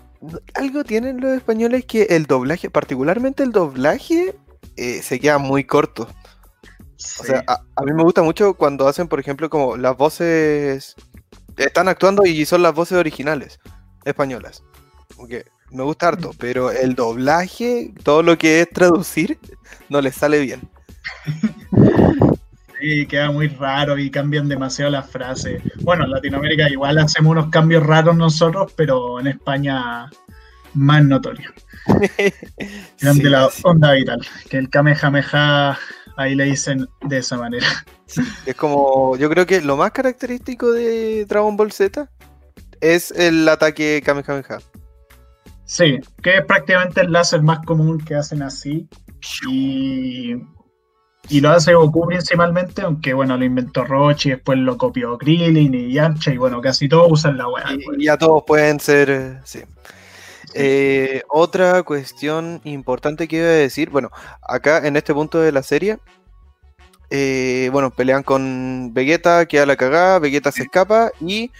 [0.54, 4.34] algo tienen los españoles que el doblaje, particularmente el doblaje,
[4.76, 6.08] eh, se queda muy corto.
[7.20, 10.94] O sea, a, a mí me gusta mucho cuando hacen, por ejemplo, como las voces.
[11.56, 13.60] Están actuando y son las voces originales
[14.04, 14.62] españolas.
[15.70, 19.38] Me gusta harto, pero el doblaje, todo lo que es traducir,
[19.88, 20.60] no les sale bien.
[22.80, 25.62] Sí, queda muy raro y cambian demasiado las frases.
[25.80, 30.10] Bueno, en Latinoamérica igual hacemos unos cambios raros nosotros, pero en España
[30.74, 31.50] más notorio.
[33.00, 33.62] Eran Sí, de la sí.
[33.64, 35.78] onda vital, que el Kamehameha
[36.16, 37.66] ahí le dicen de esa manera.
[38.44, 42.08] Es como, yo creo que lo más característico de Dragon Ball Z
[42.80, 44.58] es el ataque Kamehameha.
[45.64, 48.88] Sí, que es prácticamente el láser más común que hacen así.
[49.40, 50.34] Y,
[51.28, 55.92] y lo hace Goku principalmente, aunque bueno, lo inventó Rochi, después lo copió Krillin y
[55.94, 57.64] Yamcha, y bueno, casi todos usan la weá.
[57.74, 59.60] Y, y ya todos pueden ser, eh, sí.
[60.56, 65.62] Eh, otra cuestión importante que iba a decir, bueno, acá en este punto de la
[65.62, 65.98] serie,
[67.10, 71.50] eh, bueno, pelean con Vegeta, queda la cagada, Vegeta se escapa y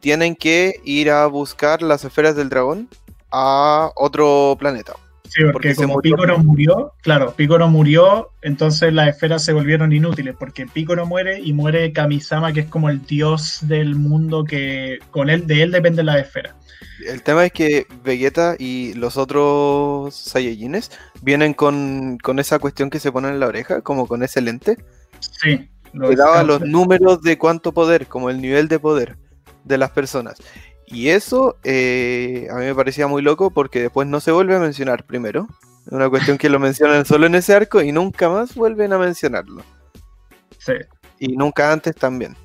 [0.00, 2.88] tienen que ir a buscar las esferas del dragón
[3.30, 4.94] a otro planeta.
[5.28, 6.16] Sí, porque, porque como murió.
[6.16, 11.52] Piccolo murió, claro, Piccolo murió, entonces las esferas se volvieron inútiles, porque Piccolo muere y
[11.52, 16.06] muere Kamisama, que es como el dios del mundo que con él, de él dependen
[16.06, 16.54] las esferas.
[17.06, 20.90] El tema es que Vegeta y los otros Saiyajines
[21.22, 24.76] vienen con, con esa cuestión que se pone en la oreja, como con ese lente.
[25.20, 25.68] Sí.
[25.92, 29.16] lo que daba los números de cuánto poder, como el nivel de poder
[29.64, 30.36] de las personas.
[30.92, 34.60] Y eso eh, a mí me parecía muy loco porque después no se vuelve a
[34.60, 35.48] mencionar primero.
[35.86, 38.98] Es una cuestión que lo mencionan solo en ese arco y nunca más vuelven a
[38.98, 39.62] mencionarlo.
[40.58, 40.74] Sí.
[41.18, 42.36] Y nunca antes también.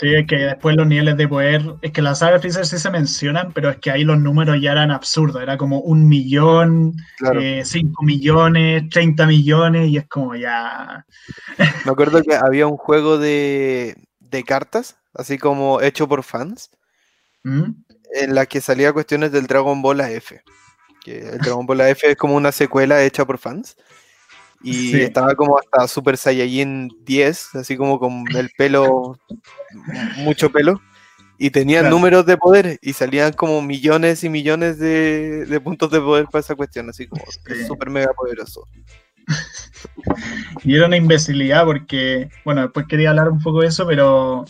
[0.00, 2.78] Sí, es que después los niveles de poder, es que la saga de Freezer sí
[2.78, 6.94] se mencionan, pero es que ahí los números ya eran absurdos, era como un millón,
[7.34, 11.04] eh, cinco millones, treinta millones, y es como ya...
[11.58, 13.94] Me acuerdo que había un juego de,
[14.46, 16.70] cartas, así como hecho por fans,
[17.42, 17.72] ¿Mm?
[18.12, 20.32] en la que salía cuestiones del Dragon Ball AF.
[21.04, 23.76] Que el Dragon Ball AF es como una secuela hecha por fans.
[24.62, 29.18] Y estaba como hasta Super Saiyajin 10, así como con el pelo,
[30.18, 30.82] mucho pelo.
[31.38, 36.26] Y tenían números de poder y salían como millones y millones de, puntos de poder
[36.26, 37.24] para esa cuestión, así como
[37.66, 38.66] súper mega poderoso.
[40.64, 44.44] y era una imbecilidad porque, bueno, después quería hablar un poco de eso, pero,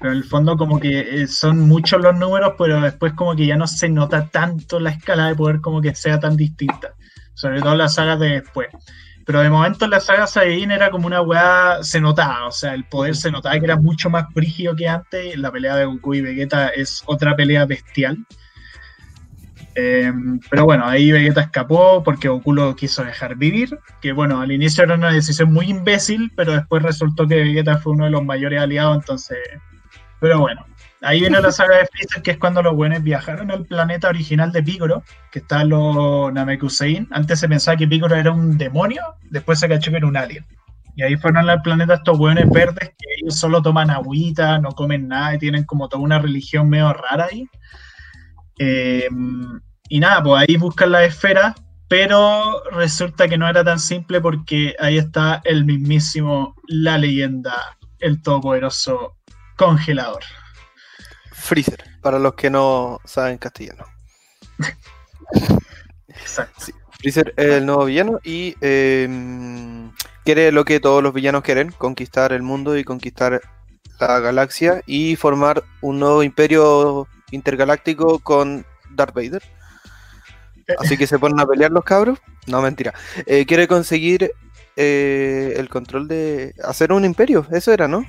[0.00, 3.46] pero en el fondo como que eh, son muchos los números, pero después como que
[3.46, 6.94] ya no se nota tanto la escala de poder como que sea tan distinta,
[7.34, 8.68] sobre todo las sagas de después.
[9.28, 12.72] Pero de momento en la saga Saiyajin era como una weá, se notaba, o sea,
[12.72, 15.36] el poder se notaba que era mucho más brígido que antes.
[15.36, 18.16] La pelea de Goku y Vegeta es otra pelea bestial.
[19.74, 20.10] Eh,
[20.48, 23.78] pero bueno, ahí Vegeta escapó porque Goku lo quiso dejar vivir.
[24.00, 27.92] Que bueno, al inicio era una decisión muy imbécil, pero después resultó que Vegeta fue
[27.92, 29.36] uno de los mayores aliados, entonces.
[30.20, 30.64] Pero bueno,
[31.00, 34.50] Ahí viene la saga de Freezer, que es cuando los buenos viajaron al planeta original
[34.50, 37.06] de Picoro, que está los Namekusein.
[37.12, 40.44] Antes se pensaba que Picoro era un demonio, después se cachó que era un alien.
[40.96, 45.06] Y ahí fueron al planeta estos buenos verdes que ellos solo toman agüita, no comen
[45.06, 47.46] nada y tienen como toda una religión medio rara ahí.
[48.58, 49.08] Eh,
[49.88, 51.54] y nada, pues ahí buscan la esfera,
[51.86, 57.54] pero resulta que no era tan simple porque ahí está el mismísimo, la leyenda,
[58.00, 59.17] el todopoderoso
[59.58, 60.22] congelador.
[61.32, 63.84] Freezer, para los que no saben castellano.
[66.08, 66.66] Exacto.
[66.92, 69.92] Freezer es el nuevo villano y em,
[70.24, 73.40] quiere lo que todos los villanos quieren, conquistar el mundo y conquistar
[74.00, 79.42] la galaxia y formar un nuevo imperio intergaláctico con Darth Vader.
[80.78, 82.18] Así que se ponen a pelear los cabros.
[82.46, 82.94] No, mentira.
[83.26, 84.32] Eh, quiere conseguir
[84.76, 87.46] eh, el control de hacer un imperio.
[87.50, 88.04] Eso era, ¿no?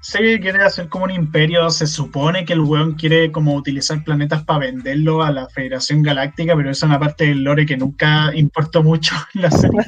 [0.00, 1.68] Sí, quiere hacer como un imperio.
[1.70, 6.54] Se supone que el weón quiere como utilizar planetas para venderlo a la Federación Galáctica,
[6.54, 9.80] pero eso es una parte del lore que nunca importó mucho en la serie.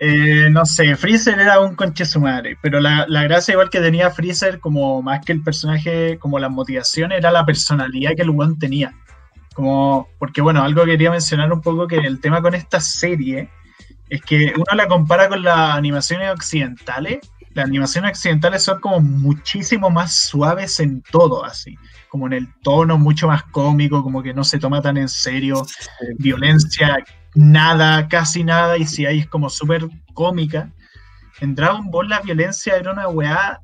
[0.00, 3.80] Eh, no sé, Freezer era un conche su madre, pero la, la, gracia igual que
[3.80, 8.30] tenía Freezer, como más que el personaje, como la motivación, era la personalidad que el
[8.30, 8.92] weón tenía.
[9.54, 13.48] Como, porque bueno, algo quería mencionar un poco que el tema con esta serie
[14.10, 17.20] es que uno la compara con las animaciones occidentales
[17.54, 21.76] las animaciones accidentales son como muchísimo más suaves en todo, así,
[22.08, 25.64] como en el tono mucho más cómico, como que no se toma tan en serio,
[26.18, 26.98] violencia,
[27.34, 30.70] nada, casi nada, y si hay es como súper cómica.
[31.40, 33.60] En Dragon Ball la violencia era una weá,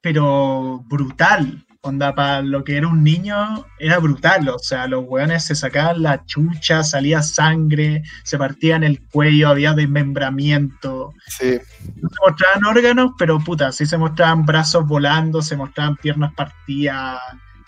[0.00, 4.48] pero brutal, onda, para lo que era un niño, era brutal.
[4.48, 9.72] O sea, los weones se sacaban la chucha, salía sangre, se partían el cuello, había
[9.72, 11.12] desmembramiento.
[11.26, 11.58] Sí.
[11.96, 17.18] No se mostraban órganos, pero puta, sí se mostraban brazos volando, se mostraban piernas partidas.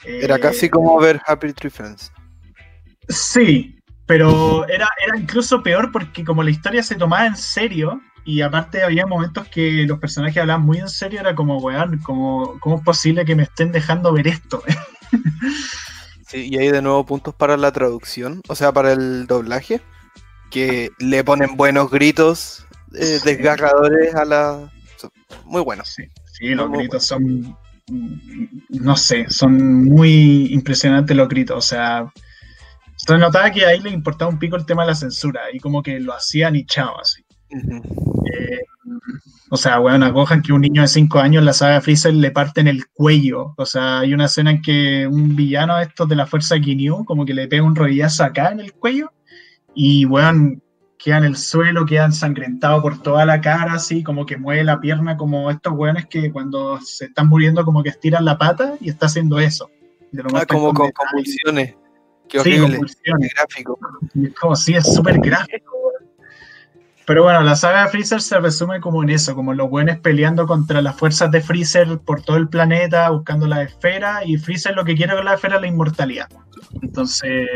[0.04, 2.12] era casi como ver Happy Tree Friends.
[3.08, 8.40] Sí, pero era, era incluso peor porque como la historia se tomaba en serio, y
[8.42, 12.76] aparte había momentos que los personajes hablaban muy en serio, era como, weón, como, ¿cómo
[12.76, 14.62] es posible que me estén dejando ver esto?
[16.26, 19.80] sí, y hay de nuevo puntos para la traducción, o sea, para el doblaje,
[20.50, 24.72] que le ponen buenos gritos eh, desgarradores a la...
[25.44, 25.88] Muy buenos.
[25.88, 27.56] Sí, sí los gritos son,
[28.68, 32.12] no sé, son muy impresionantes los gritos, o sea...
[32.94, 35.82] Se notaba que ahí le importaba un pico el tema de la censura y como
[35.82, 37.21] que lo hacían y chao, así.
[37.52, 38.60] Eh,
[39.50, 42.68] o sea, bueno, acojan que un niño de 5 años la saga Freezer le parten
[42.68, 43.54] el cuello.
[43.56, 47.04] O sea, hay una escena en que un villano de estos de la fuerza Ginyu
[47.04, 49.12] como que le pega un rodillazo acá en el cuello
[49.74, 50.60] y, bueno,
[51.02, 54.80] queda en el suelo, queda ensangrentado por toda la cara, así, como que mueve la
[54.80, 58.88] pierna, como estos weones que cuando se están muriendo, como que estiran la pata y
[58.88, 59.68] está haciendo eso.
[60.34, 61.74] ah, como con convulsiones.
[62.28, 62.78] Qué horrible.
[63.36, 63.78] gráfico.
[64.14, 65.72] Es como, sí, es súper gráfico.
[67.06, 70.46] Pero bueno, la saga de Freezer se resume como en eso, como los buenos peleando
[70.46, 74.84] contra las fuerzas de Freezer por todo el planeta, buscando la esfera, y Freezer lo
[74.84, 76.28] que quiere con la esfera es la inmortalidad.
[76.80, 77.48] Entonces,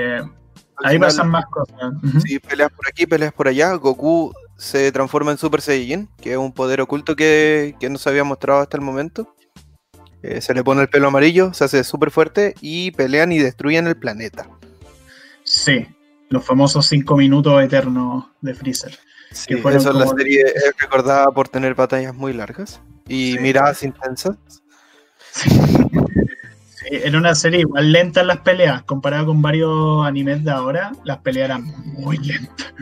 [0.82, 1.94] ahí pasan más cosas.
[2.24, 3.72] Sí, peleas por aquí, peleas por allá.
[3.74, 8.24] Goku se transforma en Super Saiyajin, que es un poder oculto que, no se había
[8.24, 9.32] mostrado hasta el momento.
[10.22, 13.86] Eh, se le pone el pelo amarillo, se hace súper fuerte y pelean y destruyen
[13.86, 14.48] el planeta.
[15.44, 15.86] Sí,
[16.30, 18.98] los famosos cinco minutos eternos de Freezer.
[19.36, 24.36] Sí, eso la serie es recordada por tener batallas muy largas y miradas intensas.
[25.32, 25.50] Sí,
[26.90, 31.18] era una serie igual lenta en las peleas, comparado con varios animes de ahora, las
[31.18, 32.72] peleas eran muy lentas.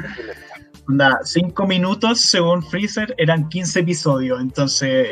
[0.86, 5.08] Onda, 5 minutos según Freezer eran 15 episodios, entonces.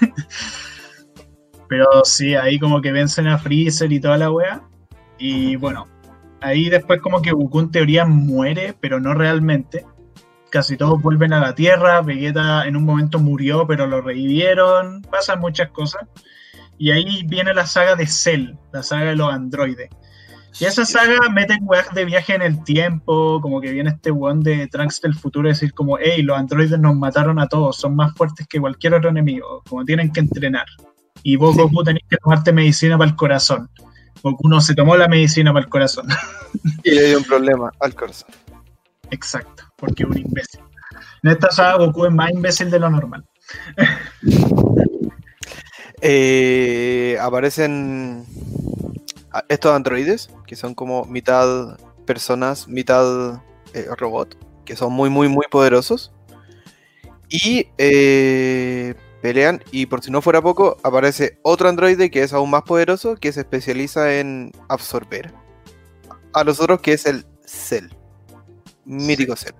[1.68, 4.62] Pero sí, ahí como que vencen a Freezer y toda la wea.
[5.18, 5.88] Y bueno,
[6.40, 9.84] ahí después como que Goku en teoría muere, pero no realmente.
[10.56, 15.38] Casi todos vuelven a la Tierra, Vegeta en un momento murió, pero lo revivieron, pasan
[15.38, 16.08] muchas cosas.
[16.78, 19.90] Y ahí viene la saga de Cell, la saga de los androides.
[20.58, 24.40] Y esa saga mete weas de viaje en el tiempo, como que viene este weón
[24.40, 28.14] de Trunks del futuro decir como, hey, los androides nos mataron a todos, son más
[28.14, 30.64] fuertes que cualquier otro enemigo, como tienen que entrenar.
[31.22, 33.68] Y vos, Goku, tenés que tomarte medicina para el corazón.
[34.22, 36.06] Goku no se tomó la medicina para el corazón.
[36.82, 38.30] Y le dio un problema al corazón.
[39.10, 40.60] Exacto, porque es un imbécil.
[41.22, 43.24] En esta saga Goku es más imbécil de lo normal.
[46.02, 48.24] Eh, aparecen
[49.32, 53.40] a- estos androides, que son como mitad personas, mitad
[53.74, 56.12] eh, robot, que son muy, muy, muy poderosos.
[57.28, 62.50] Y eh, pelean, y por si no fuera poco, aparece otro androide que es aún
[62.50, 65.32] más poderoso, que se especializa en absorber
[66.32, 67.88] a los otros, que es el Cell.
[68.84, 69.54] Mítico Cell.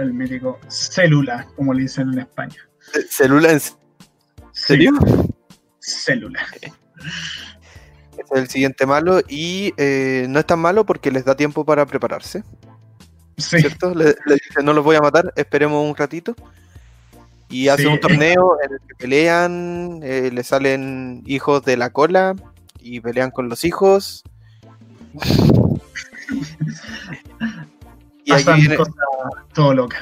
[0.00, 2.56] El mítico célula, como le dicen en España.
[3.08, 3.72] ¿Célula en Sí,
[4.52, 4.92] serio?
[5.78, 6.40] célula.
[8.18, 11.86] Es el siguiente malo y eh, no es tan malo porque les da tiempo para
[11.86, 12.42] prepararse,
[13.38, 13.94] Sí, ¿cierto?
[13.94, 16.34] Le, le dicen no los voy a matar, esperemos un ratito.
[17.48, 17.92] Y hacen Sí.
[17.92, 22.34] un torneo en el que pelean, eh, le salen hijos de la cola
[22.78, 24.22] y pelean con los hijos.
[28.24, 28.76] y pasan viene,
[29.54, 30.00] todo locas.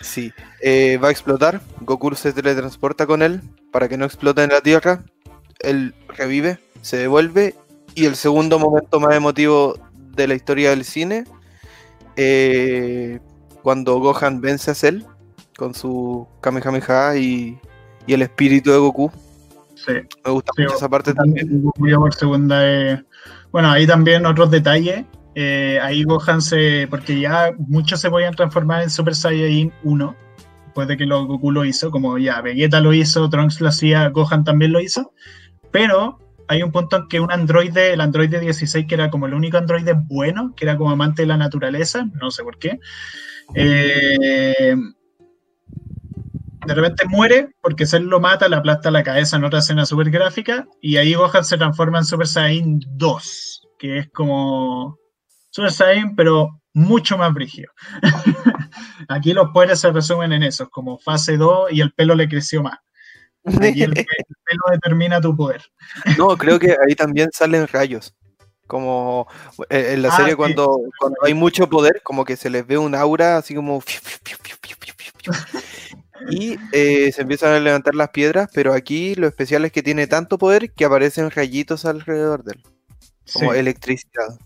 [0.00, 0.32] sí,
[0.62, 1.60] eh, va a explotar.
[1.80, 3.40] Goku se teletransporta con él
[3.72, 5.04] para que no explote en la Tierra.
[5.60, 7.54] Él revive, se devuelve.
[7.94, 9.74] Y el segundo momento más emotivo
[10.14, 11.24] de la historia del cine,
[12.16, 13.18] eh,
[13.62, 15.02] cuando Gohan vence a Cell
[15.56, 17.58] con su Kamehameha y,
[18.06, 19.10] y el espíritu de Goku.
[19.74, 19.92] Sí.
[20.24, 21.46] Me gusta Sí, mucho esa parte también.
[21.46, 23.00] También Goku ya por segunda vez.
[23.50, 25.04] Bueno, ahí también otros detalles.
[25.40, 26.88] Eh, ahí Gohan se.
[26.90, 30.16] Porque ya muchos se podían transformar en Super Saiyajin 1.
[30.64, 31.92] Después de que lo, Goku lo hizo.
[31.92, 35.12] Como ya Vegeta lo hizo, Trunks lo hacía, Gohan también lo hizo.
[35.70, 36.18] Pero
[36.48, 39.58] hay un punto en que un androide, el androide 16, que era como el único
[39.58, 42.80] androide bueno, que era como amante de la naturaleza, no sé por qué.
[43.54, 44.74] eh,
[46.66, 50.10] de repente muere porque Cell lo mata, le aplasta la cabeza en otra escena súper
[50.10, 54.98] gráfica y ahí Gohan se transforma en Super Saiyan 2, que es como
[55.58, 57.72] Super Saiyan pero mucho más brígido.
[59.08, 62.62] Aquí los poderes se resumen en eso, como fase 2 y el pelo le creció
[62.62, 62.78] más.
[63.44, 64.06] Aquí el, el
[64.44, 65.62] pelo determina tu poder.
[66.16, 68.14] No, creo que ahí también salen rayos.
[68.68, 69.26] Como
[69.70, 70.36] eh, en la Ah, serie sí.
[70.36, 73.82] cuando, cuando hay mucho poder, como que se les ve un aura así como...
[76.30, 80.06] Y eh, se empiezan a levantar las piedras, pero aquí lo especial es que tiene
[80.06, 82.62] tanto poder que aparecen rayitos alrededor de él,
[83.32, 84.38] como Sí, electricidad.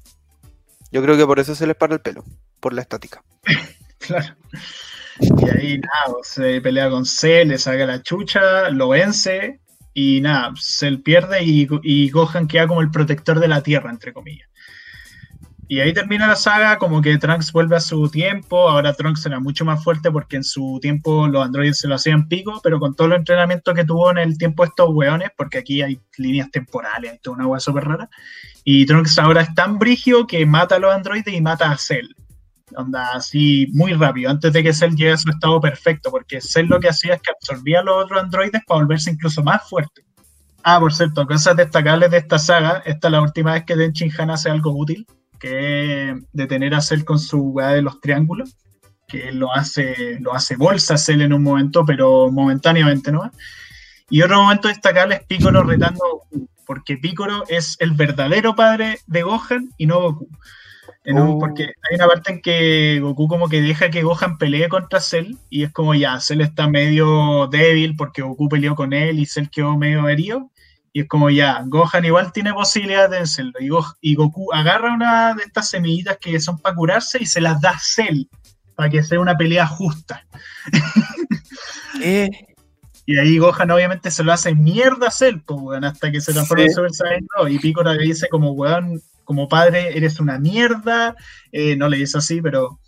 [0.93, 2.24] Yo creo que por eso se les para el pelo,
[2.61, 3.24] por la estática.
[3.99, 4.36] claro.
[5.20, 9.61] Y ahí nada, se pelea con Cell, le saca la chucha, lo vence
[9.95, 14.12] y nada, Cell pierde y, y Gohan queda como el protector de la Tierra, entre
[14.12, 14.49] comillas.
[15.69, 18.69] Y ahí termina la saga, como que Trunks vuelve a su tiempo.
[18.69, 22.29] Ahora Trunks era mucho más fuerte porque en su tiempo los androides se lo hacían
[22.29, 25.81] pico, pero con todo el entrenamiento que tuvo en el tiempo estos weones, porque aquí
[25.81, 28.11] hay líneas temporales, toda una wea súper rara.
[28.65, 32.09] Y Trunks ahora es tan brigio que mata a los androides y mata a Cell.
[32.77, 36.67] Onda así muy rápido, antes de que Cell llegue a su estado perfecto, porque Cell
[36.67, 40.05] lo que hacía es que absorbía a los otros androides para volverse incluso más fuerte.
[40.65, 42.83] Ah, por cierto, cosas destacables de esta saga.
[42.85, 45.07] Esta es la última vez que Denshin Han hace algo útil,
[45.43, 48.57] que detener a Cell con su weá de los triángulos,
[49.09, 53.28] que lo hace, lo hace bolsa Cell en un momento, pero momentáneamente, ¿no?
[54.09, 59.01] Y otro momento destacable es Piccolo retando a Goku, porque Piccolo es el verdadero padre
[59.09, 60.28] de Gohan y no Goku.
[61.12, 61.36] Oh.
[61.40, 65.34] porque hay una parte en que Goku como que deja que Gohan pelee contra Cell
[65.51, 69.49] y es como ya, Cell está medio débil porque Goku peleó con él y Cell
[69.51, 70.52] quedó medio herido.
[70.95, 73.53] Y es como ya, Gohan igual tiene posibilidad de vencerlo.
[73.61, 77.40] Y, Go- y Goku agarra una de estas semillitas que son para curarse y se
[77.40, 78.24] las da a Cell
[78.74, 80.24] para que sea una pelea justa.
[81.99, 82.28] ¿Qué?
[83.05, 86.62] Y ahí Gohan obviamente se lo hace mierda a Cell, pues, hasta que se transforma
[86.62, 86.68] Sí.
[86.68, 87.51] en Super Saiyan 2.
[87.51, 91.16] Y Piccolo le dice como, weón, como padre eres una mierda.
[91.51, 92.78] Eh, no le dice así, pero,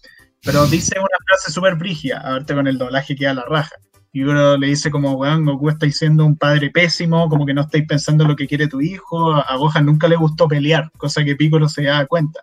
[0.45, 2.21] pero dice una frase súper brígida.
[2.21, 3.75] A verte con el doblaje queda la raja.
[4.15, 7.63] Y uno le dice como, weón, Goku estáis siendo un padre pésimo, como que no
[7.63, 9.35] estáis pensando en lo que quiere tu hijo.
[9.35, 12.39] A Gohan nunca le gustó pelear, cosa que Piccolo se da cuenta.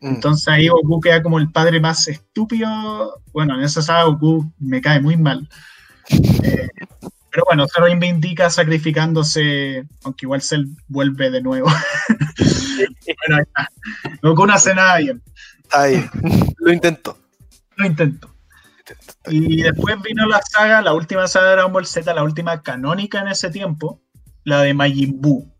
[0.00, 0.06] Mm.
[0.06, 3.20] Entonces ahí Goku queda como el padre más estúpido.
[3.32, 5.48] Bueno, en esa saga Goku me cae muy mal.
[6.44, 6.68] Eh,
[7.28, 11.66] pero bueno, se reivindica sacrificándose, aunque igual se vuelve de nuevo.
[12.38, 13.68] bueno, ahí está.
[14.22, 15.20] Goku no hace nada bien.
[15.72, 16.08] Ahí,
[16.58, 17.18] lo intentó.
[17.74, 18.29] Lo intento.
[19.26, 23.20] Y después vino la saga, la última saga de Dragon Ball Z, la última canónica
[23.20, 24.00] en ese tiempo,
[24.44, 25.50] la de Majin Buu.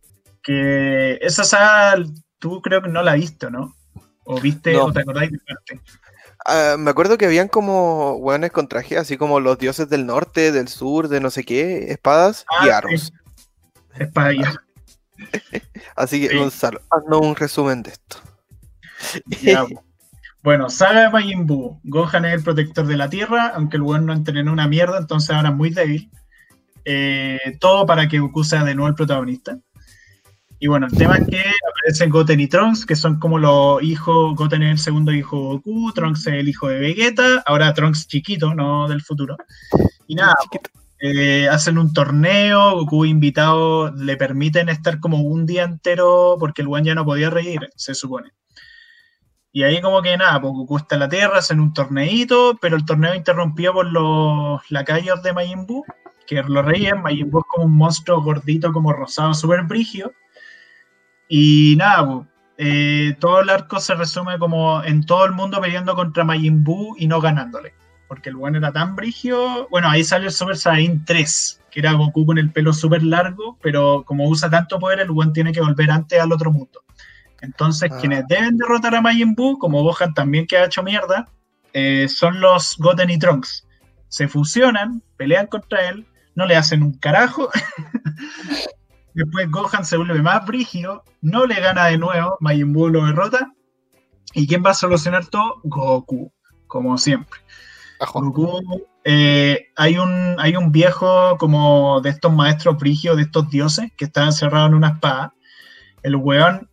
[0.43, 2.03] Que esa saga
[2.39, 3.75] tú creo que no la viste, ¿no?
[4.25, 4.85] ¿O viste No.
[4.87, 5.81] o te acordáis de parte?
[6.47, 10.53] Ah, me acuerdo que habían como hueones con traje, así como los dioses del norte,
[10.53, 13.01] del sur, de no sé qué, espadas y Ah, arros.
[13.01, 13.13] sí.
[13.99, 14.55] Es para allá.
[15.97, 16.37] Así que, Sí.
[16.39, 18.17] Gonzalo, haznos un resumen de esto.
[19.43, 19.65] Ya.
[20.43, 21.81] Bueno, saga de Majin Buu.
[21.85, 25.31] Gohan es el protector de la Tierra, aunque el weón no entrenó una mierda, entonces
[25.31, 26.11] ahora es muy débil.
[26.85, 29.59] Eh, todo para que Goku sea de nuevo el protagonista.
[30.59, 34.35] Y bueno, el tema es que aparecen Goten y Trunks, que son como los hijos.
[34.35, 38.07] Goten es el segundo hijo de Goku, Trunks es el hijo de Vegeta, ahora Trunks
[38.07, 39.37] chiquito, no del futuro.
[40.07, 40.35] Y nada,
[41.01, 46.69] eh, hacen un torneo, Goku invitado, le permiten estar como un día entero porque el
[46.69, 48.33] weón ya no podía reír, se supone.
[49.53, 52.77] Y ahí como que nada, pues Goku está en la Tierra, hacen un torneito, pero
[52.77, 55.85] el torneo interrumpido por los lacayos de Majin Buu,
[56.27, 60.13] que lo reían, Majin Buu es como un monstruo gordito, como rosado, súper brigio.
[61.29, 62.29] Y nada, pues,
[62.59, 66.65] eh, todo el arco se resume como en todo el mundo peleando contra Majin
[66.99, 67.75] y no ganándole.
[68.07, 69.67] Porque el bueno era tan brigio.
[69.71, 73.57] Bueno, ahí sale el Super Saiyan 3, que era Goku con el pelo súper largo,
[73.63, 76.83] pero como usa tanto poder, el buen tiene que volver antes al otro mundo.
[77.43, 77.99] Entonces, Ah.
[78.01, 81.27] quienes deben derrotar a Majin Buu, como Gohan también que ha hecho mierda,
[81.73, 83.67] eh, son los Goten y Trunks.
[84.09, 87.49] Se fusionan, pelean contra él, no le hacen un carajo.
[89.15, 93.53] Después Gohan se vuelve más brígido, no le gana de nuevo, Majin Buu lo derrota.
[94.35, 95.61] ¿Y quién va a solucionar todo?
[95.65, 96.33] Goku,
[96.69, 97.41] como siempre.
[97.99, 98.21] Ajo.
[98.23, 103.91] Goku, eh, hay, un, hay un viejo como de estos maestros brígidos, de estos dioses,
[103.97, 105.35] que está encerrado en una espada.
[106.03, 106.70] El weón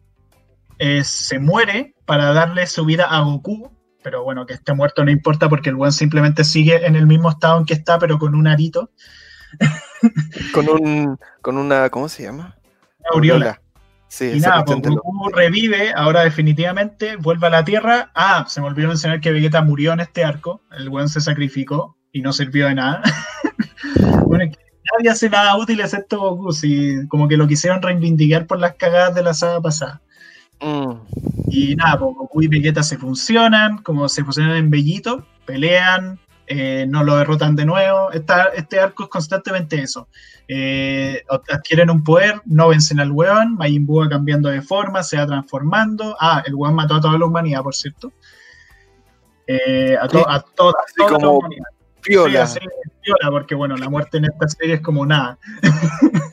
[0.80, 3.72] eh, se muere para darle su vida a Goku,
[4.04, 7.30] pero bueno, que esté muerto no importa porque el weón simplemente sigue en el mismo
[7.30, 8.92] estado en que está, pero con un arito,
[10.54, 12.58] Con un, con una, ¿cómo se llama?
[13.00, 13.62] una aureola.
[14.10, 18.12] Sí, Y nada, pues, Goku revive, ahora definitivamente, vuelve a la Tierra.
[18.16, 20.62] Ah, se me olvidó mencionar que Vegeta murió en este arco.
[20.72, 23.02] El weón se sacrificó y no sirvió de nada.
[24.26, 24.64] bueno, es que
[24.98, 29.14] nadie hace nada útil excepto Goku, si como que lo quisieron reivindicar por las cagadas
[29.14, 30.02] de la saga pasada.
[30.62, 30.92] Mm,
[31.50, 36.86] Y nada, pues, Goku y Vegeta se funcionan, como se fusionan en Bellito, pelean, eh,
[36.90, 38.12] no lo derrotan de nuevo.
[38.12, 40.08] Esta- este arco es constantemente eso.
[40.48, 45.18] Eh, adquieren un poder, no vencen al weón, Majin Buu va cambiando de forma, se
[45.18, 46.16] va transformando.
[46.20, 48.12] Ah, el weón mató a toda la humanidad, por cierto.
[49.46, 51.66] Eh, a, to- a toda, Así toda la como humanidad.
[52.08, 52.48] Piola.
[52.48, 52.60] Sí,
[53.02, 55.38] piola, porque bueno, la muerte en esta serie es como nada.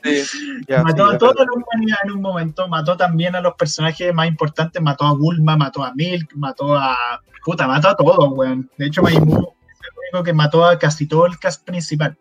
[0.02, 0.22] Sí,
[0.68, 4.14] ya, mató sí, a toda la humanidad en un momento, mató también a los personajes
[4.14, 6.96] más importantes, mató a Bulma, mató a Milk, mató a.
[7.44, 8.70] Puta, mató a todos, weón.
[8.78, 12.16] De hecho, Majin Buu es el único que mató a casi todo el cast principal.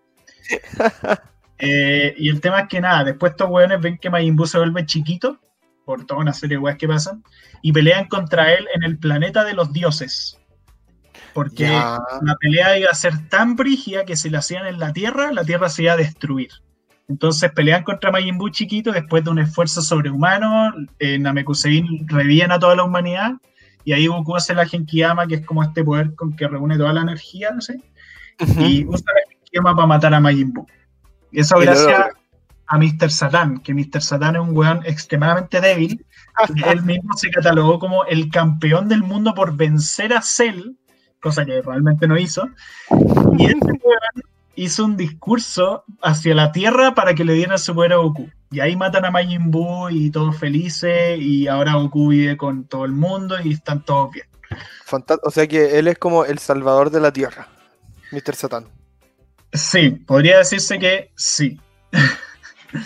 [1.65, 4.85] Eh, y el tema es que nada, después estos weones ven que Majin se vuelve
[4.85, 5.39] chiquito,
[5.85, 7.23] por toda una serie de weas que pasan,
[7.61, 10.37] y pelean contra él en el planeta de los dioses.
[11.33, 11.99] Porque Ya.
[12.21, 15.43] la pelea iba a ser tan brígida que si la hacían en la Tierra, la
[15.43, 16.49] Tierra se iba a destruir.
[17.09, 20.73] Entonces pelean contra Majin Buu chiquito después de un esfuerzo sobrehumano.
[20.99, 23.33] Eh, Namekusein reviven a toda la humanidad.
[23.83, 26.93] Y ahí Goku hace la Genkiyama, que es como este poder con que reúne toda
[26.93, 27.81] la energía, no sé.
[28.57, 30.65] Y usa la Genkiyama para matar a Majin Buu.
[31.31, 32.07] Y eso gracias
[32.67, 33.11] a Mr.
[33.11, 34.01] Satan, que Mr.
[34.01, 36.05] Satan es un weón extremadamente débil.
[36.65, 40.71] él mismo se catalogó como el campeón del mundo por vencer a Cell,
[41.23, 42.47] cosa que realmente no hizo.
[43.39, 44.23] Y este weón
[44.55, 48.29] hizo un discurso hacia la Tierra para que le dieran su poder a Goku.
[48.51, 52.85] Y ahí matan a Majin Buu y todos felices, y ahora Goku vive con todo
[52.85, 54.27] el mundo y están todos bien.
[54.85, 57.47] Fanta- o sea que él es como el salvador de la tierra,
[58.11, 58.35] Mr.
[58.35, 58.65] Satan.
[59.53, 61.59] Sí, podría decirse que sí.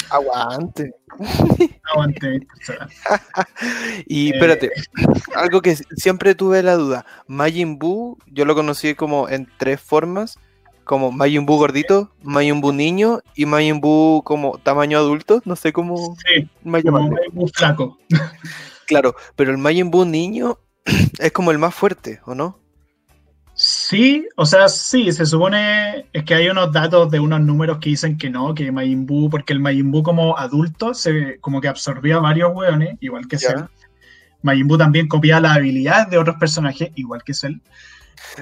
[0.09, 0.91] Aguante.
[4.07, 4.31] Y Eh.
[4.35, 4.71] espérate,
[5.35, 7.05] algo que siempre tuve la duda.
[7.27, 10.37] Majin Buu, yo lo conocí como en tres formas,
[10.83, 15.73] como Majin Buu gordito, Majin Buu niño y Majin Buu como tamaño adulto, no sé
[15.73, 17.17] cómo Sí, llamarle.
[17.33, 17.97] muy flaco.
[18.85, 20.59] Claro, pero el Majin Buu niño
[21.19, 22.59] es como el más fuerte, ¿o no?
[23.59, 27.89] Sí, o sea, sí, se supone, es que hay unos datos de unos números que
[27.89, 31.67] dicen que no, que Majin Buu, porque el Majin Buu como adulto se como que
[31.67, 33.39] absorbía varios hueones, igual que.
[33.39, 33.63] Cell.
[34.43, 37.55] Majin Buu también copiaba las habilidades de otros personajes, igual que Cell.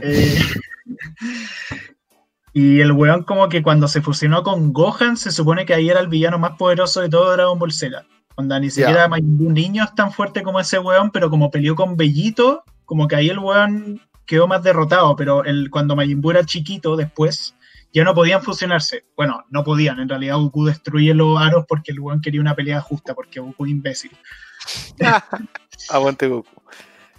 [0.01, 0.37] Eh,
[2.53, 6.01] y el weón como que cuando se fusionó con Gohan, se supone que ahí era
[6.01, 8.05] el villano más poderoso de todo Dragon Ball Z.
[8.35, 11.73] Onda, ni siquiera Majin Buu niño es tan fuerte como ese weón, pero como peleó
[11.75, 16.31] con Bellito, como que ahí el weón quedó más derrotado, pero el, cuando Majin Buu
[16.31, 17.55] era chiquito después,
[17.93, 19.05] ya no podían fusionarse.
[19.15, 22.81] Bueno, no podían, en realidad Goku destruye los aros porque el weón quería una pelea
[22.81, 24.11] justa, porque Goku es imbécil.
[25.89, 26.49] Aguante Goku.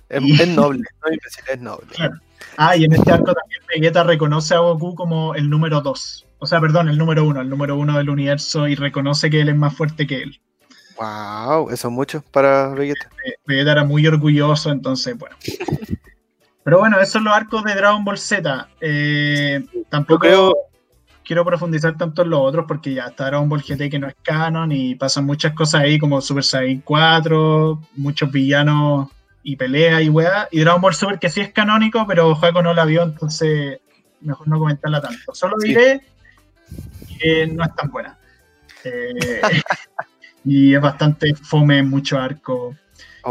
[0.09, 1.87] Es, Y- es noble, no imbécil, es noble.
[1.95, 2.15] Claro.
[2.59, 6.27] Ah, y en este arco también Vegeta reconoce a Goku como el número 2.
[6.39, 9.49] O sea, perdón, el número 1, el número 1 del universo y reconoce que él
[9.49, 10.41] es más fuerte que él.
[10.99, 13.09] Wow, eso es mucho para Vegeta.
[13.27, 15.37] Eh, Vegeta era muy orgulloso, entonces, bueno.
[16.67, 18.69] Pero bueno, esos son los arcos de Dragon Ball Z.
[18.81, 20.55] Eh, tampoco creo-
[21.25, 24.17] quiero profundizar tanto en los otros porque ya está Dragon Ball GT que no es
[24.21, 29.09] canon y pasan muchas cosas ahí como Super Saiyan 4, muchos villanos
[29.45, 30.49] y peleas y weá.
[30.51, 33.79] Y Dragon Ball Super que sí es canónico, pero Jaco no la vio, entonces
[34.23, 35.35] mejor no comentarla tanto.
[35.35, 35.69] Solo Sí.
[35.69, 36.01] diré
[37.21, 38.19] que no es tan buena.
[38.83, 39.41] Eh,
[40.45, 42.75] y es bastante fome en mucho arco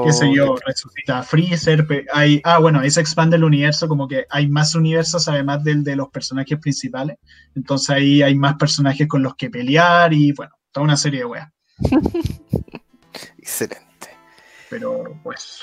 [0.03, 3.87] qué sé Oh, yo, resucita a Freezer, hay, ah, bueno, ahí se expande el universo,
[3.87, 7.17] como que hay más universos además del de los personajes principales,
[7.55, 11.25] entonces ahí hay más personajes con los que pelear y bueno, toda una serie de
[11.25, 11.51] weas,
[13.37, 14.09] Excelente.
[14.69, 15.61] pero pues,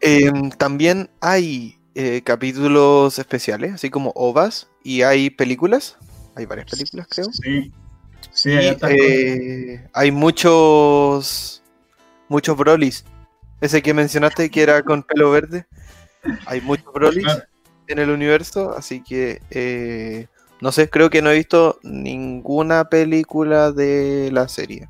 [0.00, 5.96] Em, también hay eh, capítulos especiales, así como OVAs, y hay películas.
[6.36, 7.26] Hay varias películas, creo.
[7.32, 7.72] sí,
[8.30, 11.62] sí, hay eh, hay muchos
[12.28, 13.04] muchos Brolys.
[13.60, 15.66] Ese que mencionaste que era con pelo verde.
[16.46, 17.42] Hay muchos Brolys Claro.
[17.88, 20.26] en el universo, así que eh,
[20.60, 24.88] no sé, creo que no he visto ninguna película de la serie.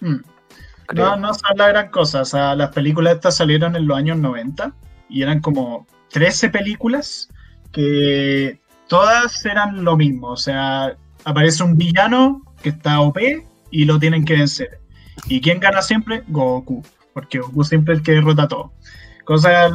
[0.00, 0.16] Mm.
[0.86, 1.06] creo.
[1.10, 2.22] No, no son la gran cosa.
[2.22, 4.72] O sea, las películas estas salieron en los años 90
[5.08, 7.28] y eran como 13 películas
[7.72, 10.28] que todas eran lo mismo.
[10.28, 13.18] O sea, aparece un villano que está OP
[13.70, 14.79] y lo tienen que vencer.
[15.26, 16.22] ¿Y quién gana siempre?
[16.28, 16.82] Goku.
[17.12, 18.72] Porque Goku siempre es el que derrota todo.
[19.24, 19.70] Cosa,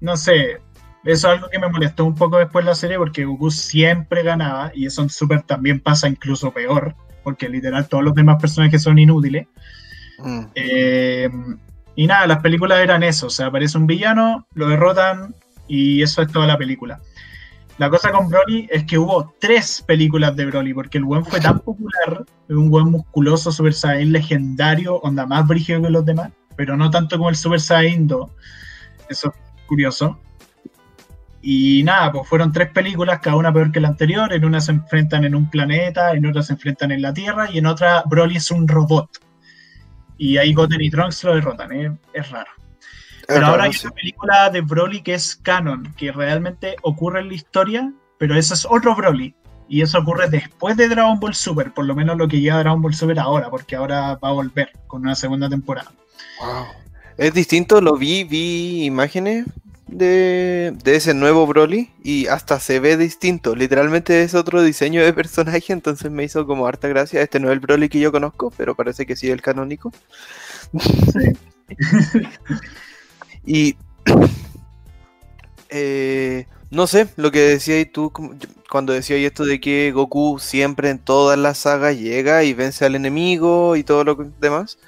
[0.00, 0.60] no sé,
[1.04, 4.22] eso es algo que me molestó un poco después de la serie porque Goku siempre
[4.22, 6.94] ganaba y eso en Super también pasa incluso peor.
[7.22, 9.46] Porque literal todos los demás personajes son inútiles.
[10.18, 10.40] Mm.
[10.54, 11.30] Eh,
[11.98, 15.34] y nada, las películas eran eso, o sea, aparece un villano, lo derrotan
[15.66, 17.00] y eso es toda la película.
[17.78, 21.40] La cosa con Broly es que hubo tres películas de Broly, porque el buen fue
[21.40, 26.76] tan popular, un buen musculoso Super Saiyan legendario, onda más brígido que los demás, pero
[26.76, 28.30] no tanto como el Super Saiyan 2.
[29.08, 30.18] Eso es curioso.
[31.40, 34.32] Y nada, pues fueron tres películas, cada una peor que la anterior.
[34.32, 37.58] En una se enfrentan en un planeta, en otra se enfrentan en la Tierra, y
[37.58, 39.08] en otra Broly es un robot.
[40.16, 42.50] Y ahí Goten y Trunks lo derrotan, es raro.
[43.28, 43.86] Pero ahora hay sí.
[43.86, 48.54] una película de Broly que es canon, que realmente ocurre en la historia, pero eso
[48.54, 49.34] es otro Broly.
[49.68, 52.80] Y eso ocurre después de Dragon Ball Super, por lo menos lo que lleva Dragon
[52.80, 55.92] Ball Super ahora, porque ahora va a volver con una segunda temporada.
[56.40, 56.68] Wow.
[57.18, 59.44] Es distinto, lo vi, vi imágenes
[59.88, 63.54] de, de ese nuevo Broly y hasta se ve distinto.
[63.54, 67.20] Literalmente es otro diseño de personaje, entonces me hizo como harta gracia.
[67.20, 69.92] Este no es el Broly que yo conozco, pero parece que sí el canónico.
[73.48, 73.76] Y
[75.70, 78.12] eh, no sé, lo que decías tú
[78.70, 82.94] cuando decías esto de que Goku siempre en todas las sagas llega y vence al
[82.94, 84.78] enemigo y todo lo demás.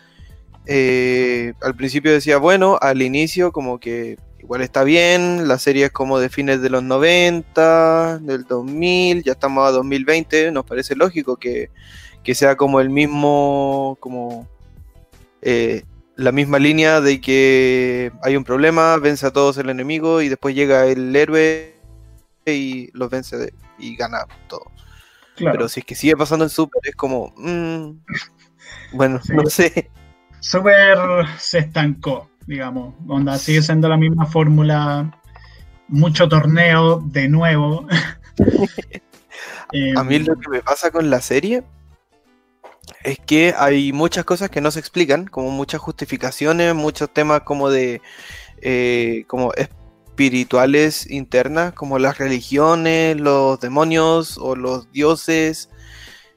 [0.67, 5.91] eh, al principio decía, bueno, al inicio como que igual está bien, la serie es
[5.93, 11.37] como de fines de los 90, del 2000, ya estamos a 2020, nos parece lógico
[11.37, 11.71] que,
[12.23, 14.47] que sea como el mismo, como
[15.43, 15.83] eh,
[16.21, 20.55] la misma línea de que hay un problema, vence a todos el enemigo y después
[20.55, 21.75] llega el héroe
[22.47, 24.65] y los vence de- y gana todo.
[25.37, 25.57] Claro.
[25.57, 27.91] Pero si es que sigue pasando en Super es como, mm,
[28.93, 29.33] bueno, Sí.
[29.33, 29.91] no sé.
[30.41, 30.99] Super
[31.39, 32.95] se estancó, digamos.
[33.09, 35.11] Onda, sigue siendo la misma fórmula.
[35.89, 37.87] Mucho torneo de nuevo.
[37.89, 37.95] Eh,
[39.97, 41.63] A mí lo que me pasa con la serie
[43.05, 47.71] es que hay muchas cosas que no se explican, como muchas justificaciones, muchos temas como
[47.71, 48.03] de
[48.63, 55.71] eh, como espirituales internas, como las religiones, los demonios o los dioses.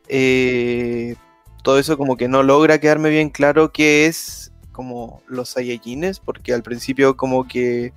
[0.07, 1.15] eh,
[1.63, 6.53] todo eso como que no logra quedarme bien claro qué es como los Saiyajines, porque
[6.53, 7.93] al principio como que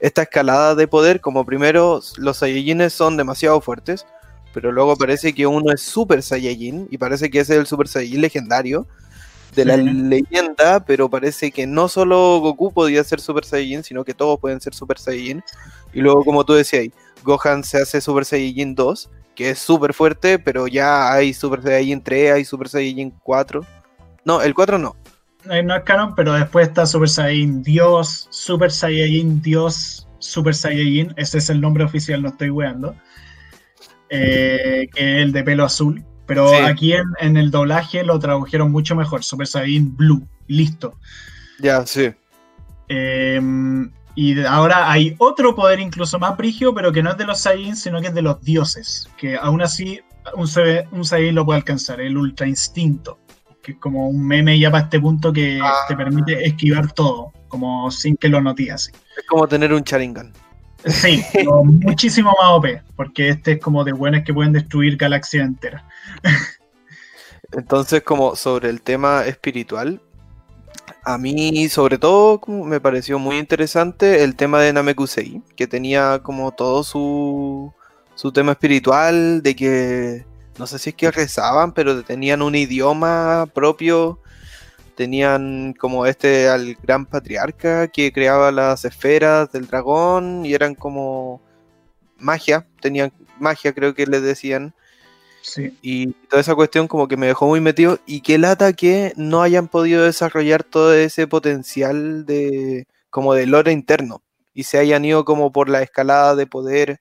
[0.00, 4.06] esta escalada de poder, como primero los Saiyajines son demasiado fuertes,
[4.52, 7.88] pero luego parece que uno es Super Saiyajin y parece que ese es el Super
[7.88, 8.86] Saiyajin legendario
[9.54, 14.14] de la leyenda, pero parece que no solo Goku podía ser Super Saiyajin, sino que
[14.14, 15.42] todos pueden ser Super Saiyajin.
[15.92, 16.88] Y luego, como tú decías,
[17.24, 22.02] Gohan se hace Super Saiyajin 2, que es súper fuerte, pero ya hay Super Saiyajin
[22.02, 23.64] 3, hay Super Saiyajin 4.
[24.24, 24.96] No, el 4 no.
[25.44, 31.38] No es canon, pero después está Super Saiyajin Dios, Super Saiyajin Dios, Super Saiyajin, ese
[31.38, 32.94] es el nombre oficial, no estoy weando.
[34.10, 36.04] Eh, que es el de pelo azul.
[36.26, 40.94] Pero aquí en, el doblaje lo tradujeron mucho mejor, Super Saiyajin Blue, listo.
[41.58, 42.12] Ya, sí.
[42.86, 47.40] Em, y ahora hay otro poder incluso más brigio, pero que no es de los
[47.40, 49.08] Saiyajin, sino que es de los dioses.
[49.16, 50.00] Que aún así
[50.34, 50.48] un,
[50.92, 53.18] un Saiyajin lo puede alcanzar, el Ultra Instinto.
[53.60, 55.72] Que es como un meme ya para este punto que ah.
[55.88, 60.32] te permite esquivar todo, como sin que lo notes Es como tener un Sharingan.
[60.84, 61.22] Sí,
[61.64, 62.66] muchísimo más OP,
[62.96, 65.82] porque este es como de buenas que pueden destruir galaxias enteras.
[67.52, 70.00] Entonces, como sobre el tema espiritual,
[71.04, 76.52] a mí sobre todo me pareció muy interesante el tema de Namekusei, que tenía como
[76.52, 77.72] todo su,
[78.14, 80.26] su tema espiritual, de que
[80.58, 84.20] no sé si es que rezaban, pero tenían un idioma propio
[85.00, 91.40] tenían como este al gran patriarca que creaba las esferas del dragón y eran como
[92.18, 94.74] magia, tenían magia creo que les decían.
[95.40, 95.74] Sí.
[95.80, 99.40] Y toda esa cuestión como que me dejó muy metido y qué lata que no
[99.40, 104.22] hayan podido desarrollar todo ese potencial de como de lore interno
[104.52, 107.00] y se hayan ido como por la escalada de poder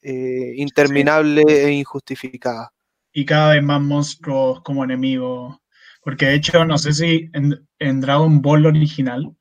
[0.00, 2.72] eh, interminable e injustificada.
[3.12, 5.58] Y cada vez más monstruos como enemigos
[6.04, 9.34] porque de hecho, no sé si en, Dragon Ball original,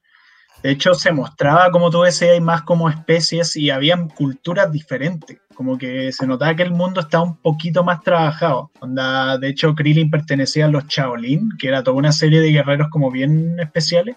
[0.63, 5.39] de hecho se mostraba, como tú decías, más como especies y habían culturas diferentes.
[5.53, 8.71] Como que se notaba que el mundo estaba un poquito más trabajado.
[8.79, 12.87] Onda, de hecho, Krillin pertenecía a los Shaolin, que era toda una serie de guerreros
[12.89, 14.15] como bien especiales,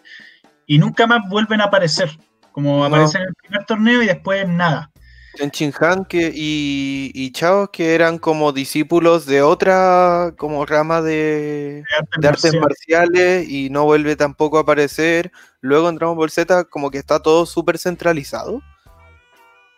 [0.66, 2.10] y nunca más vuelven a aparecer.
[2.52, 4.90] Como aparecen en el primer torneo y después nada
[5.38, 11.84] en Chinhan que, y, y Chao, que eran como discípulos de otra como rama de,
[12.22, 15.32] artes, marciales y no vuelve tampoco a aparecer.
[15.60, 18.62] Luego en Dragon Ball Z como que está todo súper centralizado.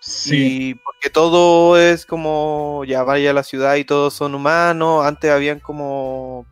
[0.01, 0.77] Sí.
[0.85, 5.05] porque todo es como ya vaya a la ciudad y todos son humanos.
[5.05, 6.47] Antes habían como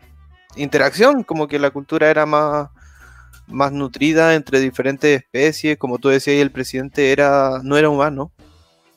[0.56, 2.70] interacción, como que la cultura era más,
[3.46, 5.78] más nutrida entre diferentes especies.
[5.78, 8.32] Como tú decías, el presidente era, no era humano.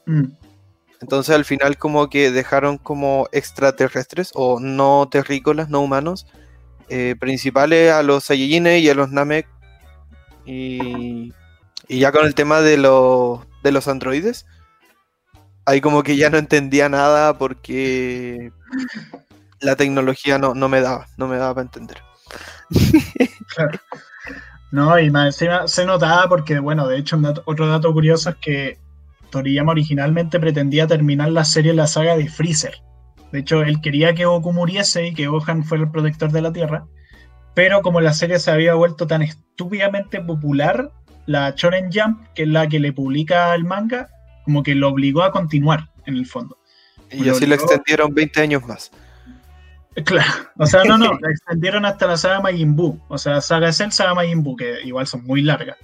[0.10, 0.32] Mm.
[1.02, 6.26] Entonces al final como que dejaron como extraterrestres o no terrícolas, no humanos,
[6.90, 9.48] eh, principales a los Saiyajines y a los Namek.
[10.46, 11.32] Y,
[11.88, 14.48] ya con el tema de, los, de los androides,
[15.66, 18.52] ahí como que ya no entendía nada porque
[19.60, 21.98] la tecnología no, no me daba, no me daba para entender.
[24.72, 28.78] No, y más encima se notaba porque, bueno, de hecho, otro dato curioso es que
[29.30, 32.82] Toriyama originalmente pretendía terminar la serie en la saga de Freezer.
[33.32, 36.52] De hecho, él quería que Goku muriese y que Gohan fuera el protector de la
[36.52, 36.86] Tierra.
[37.54, 40.92] Pero como la serie se había vuelto tan estúpidamente popular,
[41.26, 44.08] la Shonen Jump, que es la que le publica el manga,
[44.46, 46.58] como que lo obligó a continuar en el fondo.
[47.12, 48.92] Y así lo extendieron 20 años más.
[50.06, 53.00] Claro, o sea, no, no, la extendieron hasta la saga Majin Buu.
[53.10, 55.78] O sea, saga Cell, saga Majin Buu, que igual son muy largas.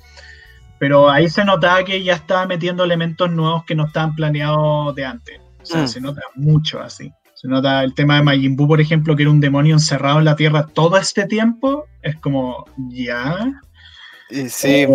[0.79, 5.05] Pero ahí se notaba que ya estaba metiendo elementos nuevos que no estaban planeados de
[5.05, 5.39] antes.
[5.61, 5.87] O sea, mm.
[5.87, 7.11] se nota mucho así.
[7.35, 10.25] Se nota el tema de Majin Buu, por ejemplo, que era un demonio encerrado en
[10.25, 11.85] la Tierra todo este tiempo.
[12.01, 13.61] Es como, ¿ya?
[14.49, 14.85] Sí.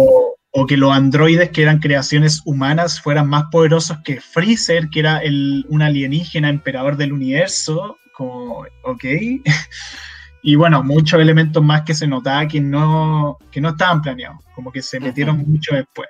[0.52, 5.18] O, que los androides, que eran creaciones humanas, fueran más poderosos que Freezer, que era
[5.18, 7.98] el, un alienígena emperador del universo.
[8.14, 9.04] Como, ok.
[10.42, 14.72] Y bueno, muchos elementos más que se notaba que no, que no estaban planeados, como
[14.72, 16.08] que se metieron mucho después.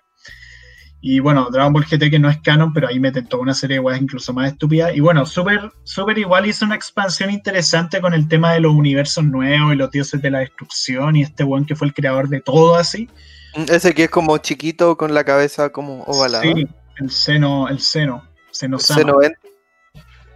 [1.03, 3.77] Y bueno, Dragon Ball GT que no es canon, pero ahí meten toda una serie
[3.77, 4.95] de weas incluso más estúpidas.
[4.95, 9.25] Y bueno, Super, Super igual hizo una expansión interesante con el tema de los universos
[9.25, 12.41] nuevos y los dioses de la destrucción y este weón que fue el creador de
[12.43, 13.09] todo así.
[13.55, 16.43] Ese que es como chiquito con la cabeza como ovalada.
[16.43, 16.67] Sí,
[16.99, 18.23] el seno, el seno.
[18.51, 19.33] Seno C90.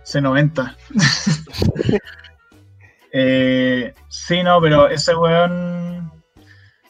[0.05, 0.77] C90.
[3.17, 6.11] Eh, sí, no, pero ese weón.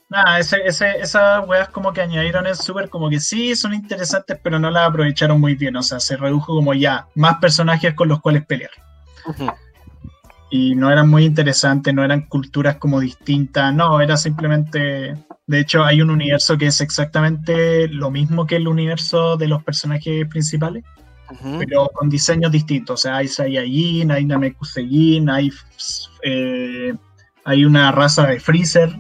[0.08, 4.38] Nada, ese, ese, esas weas como que añadieron en Super, como que sí, son interesantes,
[4.42, 5.76] pero no las aprovecharon muy bien.
[5.76, 8.70] O sea, se redujo como ya más personajes con los cuales pelear.
[10.50, 15.16] Y no eran muy interesantes, no eran culturas como distintas, no, era simplemente
[15.46, 19.62] De hecho, hay un universo que es exactamente lo mismo que el universo de los
[19.62, 20.84] personajes principales,
[21.58, 23.00] Pero con diseños distintos.
[23.00, 25.50] O sea, hay Saiyajin, hay Namekusei, hay,
[26.22, 26.94] eh,
[27.44, 28.90] hay una raza de Freezer.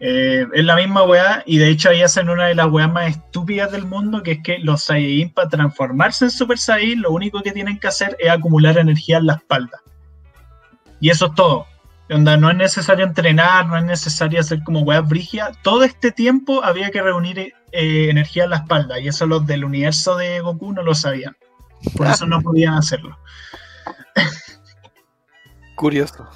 [0.00, 3.10] Eh, es la misma weá, y de hecho ahí hacen una de las weas más
[3.10, 7.42] estúpidas del mundo, que es que los Saiyajin para transformarse en Super Saiyan, lo único
[7.42, 9.80] que tienen que hacer es acumular energía en la espalda.
[11.00, 11.66] Y eso es todo.
[12.10, 15.56] Onda, no es necesario entrenar, no es necesario hacer como weas brigias.
[15.62, 19.64] Todo este tiempo había que reunir eh, energía en la espalda, y eso los del
[19.64, 21.36] universo de Goku no lo sabían.
[21.96, 23.18] Por eso no podían hacerlo.
[25.74, 26.26] Curioso.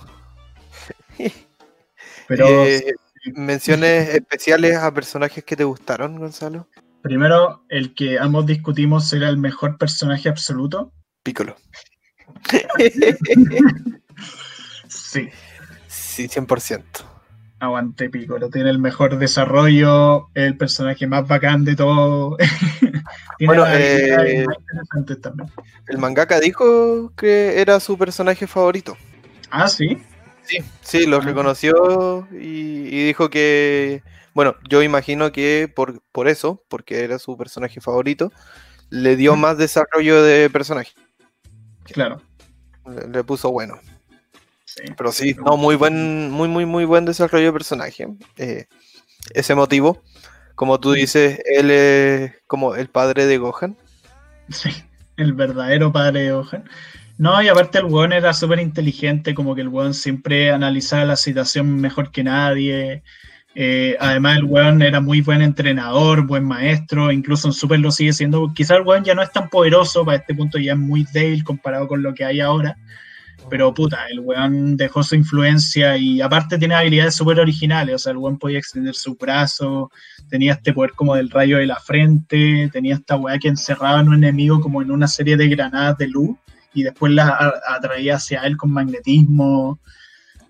[2.26, 2.94] Pero Eh,
[3.34, 6.68] menciones especiales a personajes que te gustaron, Gonzalo.
[7.02, 10.92] primero, el que ambos discutimos era el mejor personaje absoluto.
[11.22, 11.56] Piccolo.
[14.90, 15.28] Sí,
[15.88, 16.82] Sí, 100%.
[17.60, 18.50] Aguante Piccolo.
[18.50, 22.36] Tiene el mejor desarrollo, el personaje más bacán de todo.
[23.40, 24.44] Bueno, eh,
[25.22, 25.48] también.
[25.86, 28.96] El mangaka dijo que era su personaje favorito.
[29.50, 29.96] Ah, sí.
[30.42, 31.20] Sí, sí, lo Ah.
[31.20, 34.02] reconoció y, y dijo que,
[34.34, 38.32] bueno, yo imagino que por, por eso, porque era su personaje favorito,
[38.90, 40.92] le dio más desarrollo de personaje.
[41.84, 42.20] Claro.
[42.86, 43.78] Le, le puso bueno.
[44.68, 44.82] Sí.
[44.98, 48.06] Pero sí, no, muy buen, muy, muy, muy buen desarrollo de personaje.
[48.36, 48.66] Eh,
[49.32, 50.02] ese motivo,
[50.54, 53.78] como tú dices, él es como el padre de Gohan.
[54.50, 54.68] Sí,
[55.16, 56.64] el verdadero padre de Gohan.
[57.16, 61.16] No, y aparte el weón era súper inteligente, como que el weón siempre analizaba la
[61.16, 63.02] situación mejor que nadie.
[63.54, 68.12] Eh, además, el weón era muy buen entrenador, buen maestro, incluso en Super lo sigue
[68.12, 68.52] siendo.
[68.54, 71.42] Quizás el weón ya no es tan poderoso, para este punto ya es muy débil
[71.42, 72.76] comparado con lo que hay ahora.
[73.50, 77.94] Pero puta, el weón dejó su influencia y aparte tiene habilidades súper originales.
[77.94, 79.90] O sea, el weón podía extender su brazo,
[80.28, 84.02] tenía este poder como del rayo de la frente, tenía esta weá que encerraba a
[84.02, 86.36] un enemigo como en una serie de granadas de luz
[86.74, 87.32] y después las
[87.68, 89.78] atraía hacia él con magnetismo.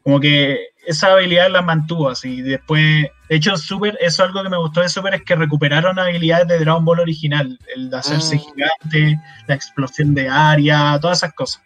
[0.02, 2.40] Como que esa habilidad la mantuvo así.
[2.40, 6.48] Después, de hecho, Super, eso algo que me gustó de Super es que recuperaron habilidades
[6.48, 8.38] de Dragon Ball original, el de hacerse Mm.
[8.38, 11.62] gigante, la explosión de área, todas esas cosas.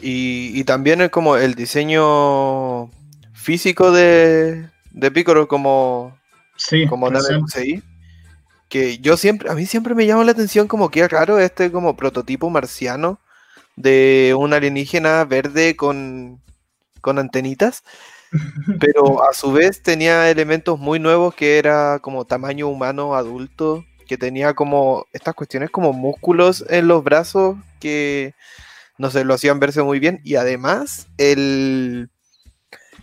[0.00, 2.90] Y, y también es como el diseño
[3.32, 6.18] físico de, de Piccolo como,
[6.60, 7.10] Sí, como
[8.68, 11.96] que yo siempre, a mí siempre me llama la atención como que raro este como
[11.96, 13.18] prototipo marciano
[13.76, 16.40] de un alienígena verde con,
[17.00, 17.82] con antenitas,
[18.78, 24.18] pero a su vez tenía elementos muy nuevos que era como tamaño humano adulto, que
[24.18, 28.34] tenía como estas cuestiones como músculos en los brazos que
[29.00, 32.10] no sé, lo hacían verse muy bien y además el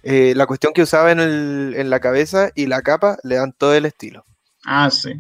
[0.03, 3.51] eh, la cuestión que usaba en, el- en la cabeza y la capa le dan
[3.51, 4.23] todo el estilo.
[4.63, 5.11] Ah, sí.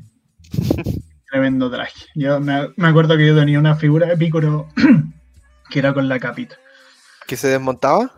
[1.29, 2.05] Tremendo traje.
[2.15, 4.69] Yo me, me acuerdo que yo tenía una figura de Piccolo
[5.69, 6.57] que era con la capita.
[7.27, 8.13] ¿Que se desmontaba?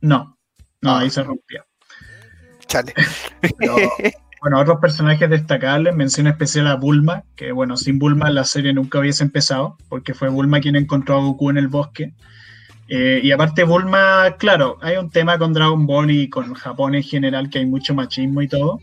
[0.00, 0.38] No,
[0.80, 1.00] no, Ah.
[1.00, 1.64] ahí se rompía.
[2.66, 2.92] Chale.
[3.58, 3.76] Pero,
[4.44, 8.98] bueno, otros personajes destacables, mención especial a Bulma, que bueno, sin Bulma la serie nunca
[8.98, 12.12] hubiese empezado, porque fue Bulma quien encontró a Goku en el bosque.
[12.88, 17.02] Eh, y aparte Bulma, claro, hay un tema con Dragon Ball y con Japón en
[17.02, 18.80] general, que hay mucho machismo y todo.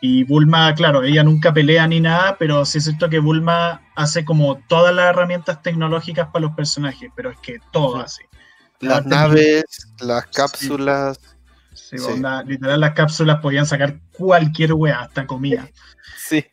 [0.00, 4.24] Y Bulma, claro, ella nunca pelea ni nada, pero sí es cierto que Bulma hace
[4.24, 8.02] como todas las herramientas tecnológicas para los personajes, pero es que todo Sí.
[8.04, 8.22] así.
[8.80, 9.64] Las Aparte, naves,
[10.00, 11.16] las cápsulas.
[11.22, 11.35] Sí,
[11.88, 11.96] Sí.
[11.98, 15.68] onda, literal las cápsulas podían sacar cualquier wea, hasta comida.
[16.28, 16.44] Sí.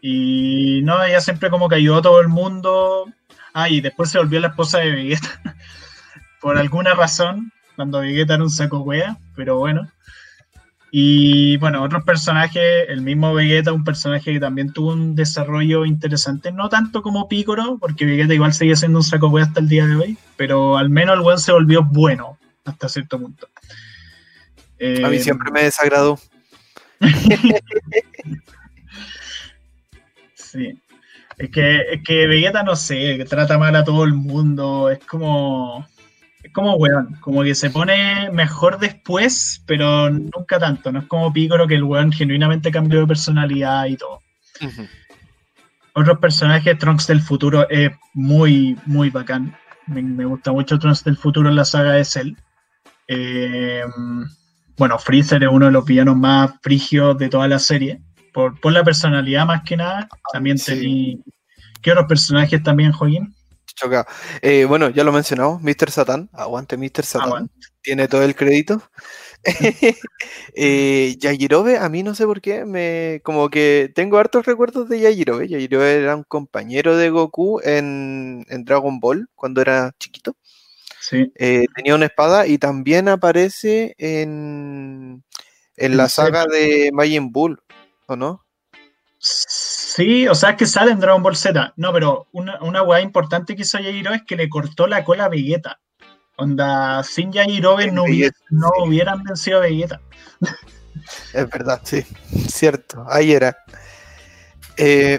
[0.00, 3.04] Y no, ella siempre como que ayudó a todo el mundo.
[3.52, 5.28] Ah, y después se volvió la esposa de Vegeta.
[6.40, 9.86] Por alguna razón, cuando Vegeta era un saco wea, pero bueno.
[10.90, 16.52] Y bueno, otros personajes, el mismo Vegeta, un personaje que también tuvo un desarrollo interesante,
[16.52, 19.86] no tanto como Piccolo, porque Vegeta igual sigue siendo un saco wea hasta el día
[19.86, 23.46] de hoy, pero al menos el weón se volvió bueno hasta cierto punto.
[25.04, 26.18] A mí Eh, siempre me desagradó.
[30.34, 30.78] Sí.
[31.38, 34.90] Es que, es que Vegeta, no sé, trata mal a todo el mundo.
[34.90, 35.86] Es como.
[36.42, 37.16] Es como weón.
[37.20, 40.92] Como que se pone mejor después, pero nunca tanto.
[40.92, 44.20] No es como Piccolo que el weón genuinamente cambió de personalidad y todo.
[44.60, 44.86] Ujú.
[45.94, 49.56] Otros personajes, Trunks del futuro, es muy, muy bacán.
[49.86, 52.32] Me, me gusta mucho Trunks del futuro en la saga de Cell.
[53.08, 53.84] Eh,
[54.76, 58.00] bueno, Freezer es uno de los villanos más frigios de toda la serie.
[58.32, 60.08] Por, por la personalidad más que nada.
[60.32, 60.72] También sí.
[60.72, 61.22] tení-
[61.82, 63.34] ¿Qué otros personajes también, Joaquín?
[63.74, 64.06] Chocado.
[64.40, 65.90] Eh, bueno, ya lo mencionamos, Mr.
[65.90, 67.04] Satan, aguante Mr.
[67.04, 67.54] Satan, Aguante.
[67.82, 68.82] tiene todo el crédito.
[70.54, 75.00] eh, Yajirobe, a mí no sé por qué, me como que tengo hartos recuerdos de
[75.00, 75.48] Yajirobe.
[75.48, 80.36] Yajirobe era un compañero de Goku en, Dragon Ball cuando era chiquito.
[81.02, 81.32] Sí.
[81.34, 85.24] Eh, tenía una espada y también aparece en,
[85.76, 87.60] en la saga de Majin Bull,
[88.06, 88.44] ¿o no?
[89.18, 91.72] Sí, o sea, es que sale en Dragon Ball Z.
[91.76, 95.24] No, pero una, una weá importante que hizo Yajirobe es que le cortó la cola
[95.24, 95.80] a Vegeta.
[96.36, 98.04] Onda, sin Yajirobe no,
[98.50, 100.00] no hubieran vencido a Vegeta.
[101.32, 102.04] Es verdad, sí,
[102.48, 103.56] cierto, ahí era.
[104.76, 105.18] Eh,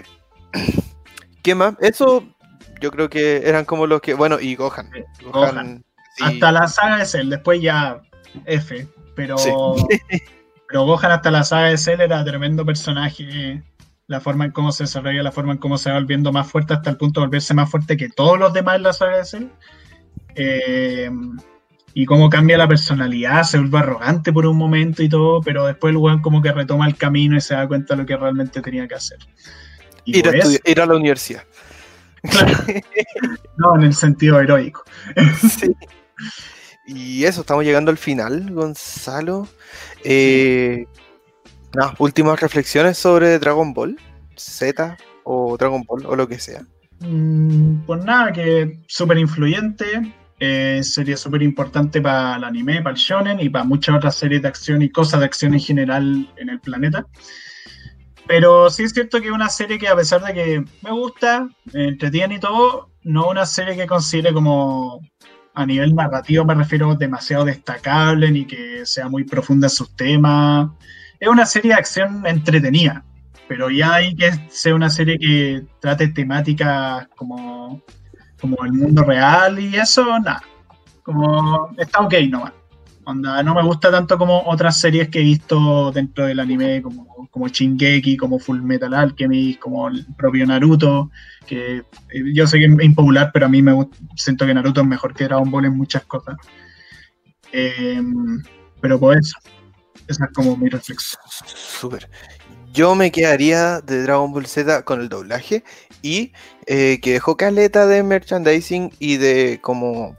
[1.42, 1.74] ¿Qué más?
[1.80, 2.33] Eso
[2.80, 4.14] yo creo que eran como los que.
[4.14, 4.90] Bueno, y Gohan.
[5.32, 5.84] Gohan,
[6.20, 8.00] Hasta la saga de Cell, después ya
[8.44, 8.86] F.
[9.14, 9.36] Pero,
[10.68, 13.62] pero Gohan hasta la saga de Cell era tremendo personaje.
[14.06, 16.74] La forma en cómo se desarrolla, la forma en cómo se va volviendo más fuerte
[16.74, 19.24] hasta el punto de volverse más fuerte que todos los demás en la saga de
[19.24, 19.46] Cell.
[20.34, 21.10] Eh,
[21.96, 25.92] y cómo cambia la personalidad, se vuelve arrogante por un momento y todo, pero después
[25.92, 28.60] el weón como que retoma el camino y se da cuenta de lo que realmente
[28.60, 29.18] tenía que hacer.
[30.04, 30.32] ir, a
[30.64, 31.44] ir, a la universidad.
[33.56, 34.82] no, en el sentido heroico.
[36.86, 39.48] Y eso, estamos llegando al final, Gonzalo.
[40.04, 40.84] Eh,
[41.98, 43.96] últimas reflexiones sobre Dragon Ball
[44.36, 46.62] Z o Dragon Ball o lo que sea.
[47.00, 53.00] Mm, pues nada, que súper influyente, eh, sería súper importante para el anime, para el
[53.00, 56.50] shonen y para muchas otras series de acción y cosas de acción en general en
[56.50, 57.06] el planeta.
[58.26, 61.48] Pero sí es cierto que es una serie que a pesar de que me gusta,
[61.72, 65.00] me entretiene y todo, no una serie que considere como
[65.56, 70.70] a nivel narrativo me refiero demasiado destacable ni que sea muy profunda en sus temas.
[71.20, 73.04] Es una serie de acción entretenida,
[73.46, 77.82] pero ya hay que sea una serie que trate temáticas como
[78.40, 80.42] como el mundo real y eso, nada.
[81.02, 82.52] Como está ok nomás.
[83.06, 87.48] No me gusta tanto como otras series que he visto dentro del anime, como, como
[87.48, 91.10] Shingeki, como Full Metal Alchemist, como el propio Naruto,
[91.46, 91.84] que eh,
[92.32, 93.74] yo sé que es impopular, pero a mí me
[94.16, 96.36] siento que Naruto es mejor que Dragon Ball en muchas cosas.
[97.52, 98.42] Em,
[98.80, 99.36] pero por eso,
[100.08, 101.20] esa es como mi reflexión.
[101.44, 102.08] Súper.
[102.72, 105.62] Yo me quedaría de Dragon Ball Z con el doblaje
[106.02, 106.32] y
[106.66, 110.16] eh, que dejó caleta de merchandising y de como,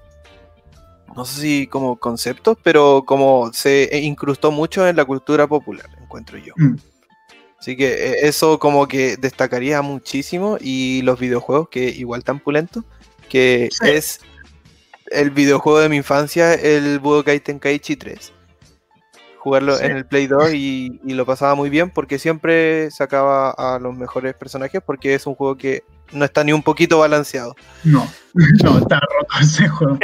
[1.16, 6.38] no sé si como conceptos, pero como se incrustó mucho en la cultura popular, encuentro
[6.38, 6.53] yo.
[6.57, 6.76] Mm.
[7.59, 12.84] Así que eh, eso como que destacaría muchísimo y los videojuegos que igual tan pulentos,
[13.30, 14.20] que es
[15.11, 18.34] el videojuego de mi infancia, el Budokai Tenkaichi 3
[19.45, 23.95] jugarlo en el Play 2 y, lo pasaba muy bien porque siempre sacaba a los
[23.95, 27.56] mejores personajes porque es un juego que no está ni un poquito balanceado.
[27.84, 28.08] No,
[28.64, 29.99] no, está roto ese juego.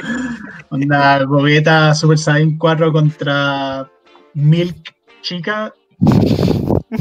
[0.70, 3.90] Onda Gogeta Super Saiyan 4 contra
[4.34, 5.74] Milk Chica.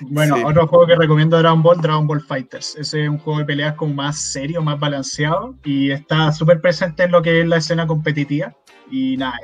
[0.00, 2.76] bueno, otro juego que recomiendo Dragon Ball, Dragon Ball Fighters.
[2.76, 7.02] Ese es un juego de peleas como más serio, más balanceado y está súper presente
[7.04, 8.54] en lo que es la escena competitiva
[8.90, 9.38] y nada,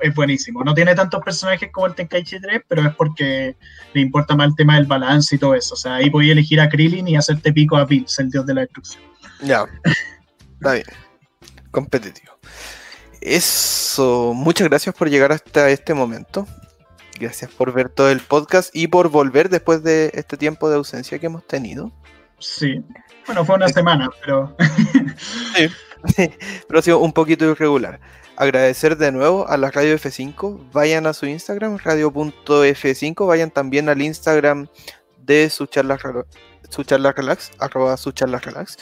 [0.00, 0.62] es, buenísimo.
[0.62, 3.56] No tiene tantos personajes como el Tenkaichi 3, pero es porque
[3.92, 5.74] le importa más el tema del balance y todo eso.
[5.74, 8.54] O sea, ahí podía elegir a Krillin y hacerte pico a Bills, el dios de
[8.54, 9.02] la destrucción.
[9.42, 9.64] Ya,
[10.54, 10.86] está bien.
[11.70, 12.38] Competitivo.
[13.20, 16.46] Eso, muchas gracias por llegar hasta este momento.
[17.18, 21.18] Gracias por ver todo el podcast y por volver después de este tiempo de ausencia
[21.18, 21.92] que hemos tenido.
[22.38, 22.84] Sí,
[23.26, 24.56] bueno, fue una semana, pero...
[25.56, 25.68] sí,
[26.68, 28.00] pero ha sido un poquito irregular
[28.36, 30.70] agradecer de nuevo a la radio F5.
[30.72, 33.26] Vayan a su Instagram, radio.f5.
[33.26, 34.68] Vayan también al Instagram
[35.18, 35.98] de su charla,
[36.68, 38.76] su charla relax, arroba su charla relax.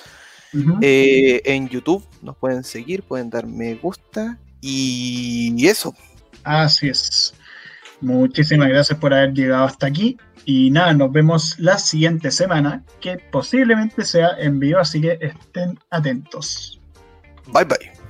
[0.82, 5.94] Eh, en YouTube nos pueden seguir, pueden dar me gusta y eso.
[6.44, 7.34] Así es.
[8.03, 10.18] Muchísimas gracias por haber llegado hasta aquí.
[10.44, 15.78] Y nada, nos vemos la siguiente semana, que posiblemente sea en vivo, así que estén
[15.90, 16.80] atentos.
[17.46, 18.01] Bye bye.